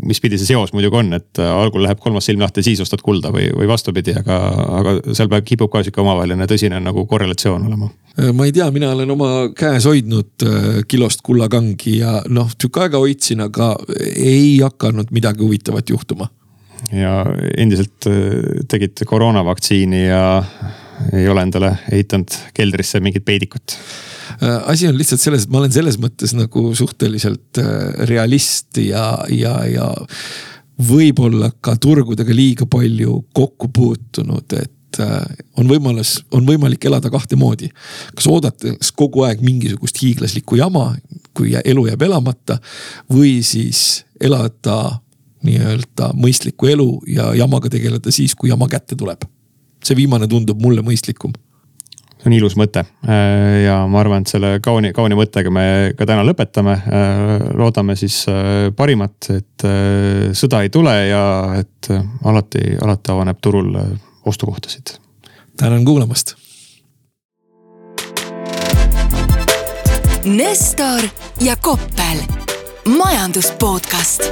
mis 0.07 0.21
pidi 0.23 0.39
see 0.39 0.49
seos 0.49 0.71
muidugi 0.73 0.99
on, 1.01 1.11
et 1.17 1.41
algul 1.43 1.83
läheb 1.83 1.99
kolmas 2.01 2.25
silm 2.29 2.41
lahti, 2.41 2.63
siis 2.65 2.81
ostad 2.81 3.03
kulda 3.05 3.33
või, 3.35 3.49
või 3.55 3.67
vastupidi, 3.69 4.15
aga, 4.21 4.39
aga 4.79 4.95
seal 5.11 5.29
peab, 5.31 5.45
kipub 5.45 5.71
ka 5.73 5.83
sihuke 5.83 6.01
omavaheline 6.01 6.47
tõsine 6.49 6.79
nagu 6.81 7.05
korrelatsioon 7.09 7.67
olema. 7.67 7.91
ma 8.33 8.47
ei 8.47 8.55
tea, 8.55 8.69
mina 8.71 8.93
olen 8.95 9.11
oma 9.11 9.31
käes 9.57 9.85
hoidnud 9.89 10.47
äh, 10.47 10.79
kilost 10.87 11.21
kullakangi 11.25 11.99
ja 11.99 12.21
noh, 12.29 12.55
tükk 12.57 12.85
aega 12.85 13.03
hoidsin, 13.03 13.43
aga 13.45 13.75
ei 14.15 14.57
hakanud 14.63 15.11
midagi 15.11 15.43
huvitavat 15.43 15.91
juhtuma. 15.93 16.31
Ja 16.93 17.21
endiselt 17.57 18.07
äh, 18.09 18.65
tegite 18.69 19.05
koroonavaktsiini 19.05 20.05
ja 20.07 20.43
ei 21.13 21.27
ole 21.29 21.43
endale 21.43 21.73
ehitanud 21.91 22.35
keldrisse 22.55 23.01
mingit 23.03 23.25
peidikut? 23.25 23.77
Äh, 24.43 24.69
asi 24.69 24.87
on 24.87 24.97
lihtsalt 24.97 25.21
selles, 25.21 25.45
et 25.45 25.53
ma 25.53 25.63
olen 25.63 25.73
selles 25.73 25.97
mõttes 26.01 26.35
nagu 26.37 26.67
suhteliselt 26.77 27.61
äh, 27.61 28.07
realist 28.09 28.77
ja, 28.81 29.07
ja, 29.31 29.57
ja 29.69 29.89
võib-olla 30.75 31.51
ka 31.61 31.77
turgudega 31.81 32.35
liiga 32.35 32.67
palju 32.69 33.21
kokku 33.33 33.71
puutunud, 33.73 34.57
et 34.59 34.71
on 35.59 35.67
võimalus, 35.67 36.21
on 36.31 36.45
võimalik 36.47 36.85
elada 36.87 37.09
kahte 37.11 37.35
moodi. 37.35 37.67
kas 38.15 38.27
oodates 38.31 38.93
kogu 38.95 39.25
aeg 39.27 39.41
mingisugust 39.43 39.99
hiiglaslikku 39.99 40.55
jama, 40.55 40.85
kui 41.35 41.51
elu 41.59 41.83
jääb 41.89 42.05
elamata 42.07 42.55
või 43.11 43.41
siis 43.43 44.05
elada 44.23 44.77
nii-öelda 45.45 46.11
mõistlikku 46.17 46.69
elu 46.73 46.89
ja 47.07 47.31
jamaga 47.37 47.69
tegeleda 47.69 48.11
siis, 48.11 48.35
kui 48.35 48.49
jama 48.49 48.67
kätte 48.71 48.97
tuleb 48.99 49.25
see 49.85 49.97
viimane 49.97 50.27
tundub 50.29 50.61
mulle 50.61 50.83
mõistlikum 50.85 51.33
see 52.15 52.31
on 52.31 52.35
ilus 52.37 52.55
mõte 52.57 52.81
ja 53.65 53.77
ma 53.91 53.99
arvan, 54.01 54.23
et 54.23 54.31
selle 54.31 54.55
kauni, 54.63 54.91
kauni 54.97 55.17
mõttega 55.17 55.51
me 55.53 55.65
ka 55.97 56.07
täna 56.09 56.23
lõpetame. 56.25 56.79
loodame 57.53 57.95
siis 57.99 58.23
parimat, 58.75 59.29
et 59.29 59.65
sõda 60.33 60.63
ei 60.65 60.71
tule 60.73 60.95
ja 61.11 61.25
et 61.59 61.91
alati, 62.25 62.63
alati 62.81 63.13
avaneb 63.13 63.37
turul 63.41 63.77
ostukohtasid. 64.25 64.97
tänan 65.57 65.85
kuulamast. 65.85 66.35
Nestor 70.25 71.05
ja 71.41 71.55
Koppel, 71.61 72.25
majandus 72.97 73.51
podcast 73.59 74.31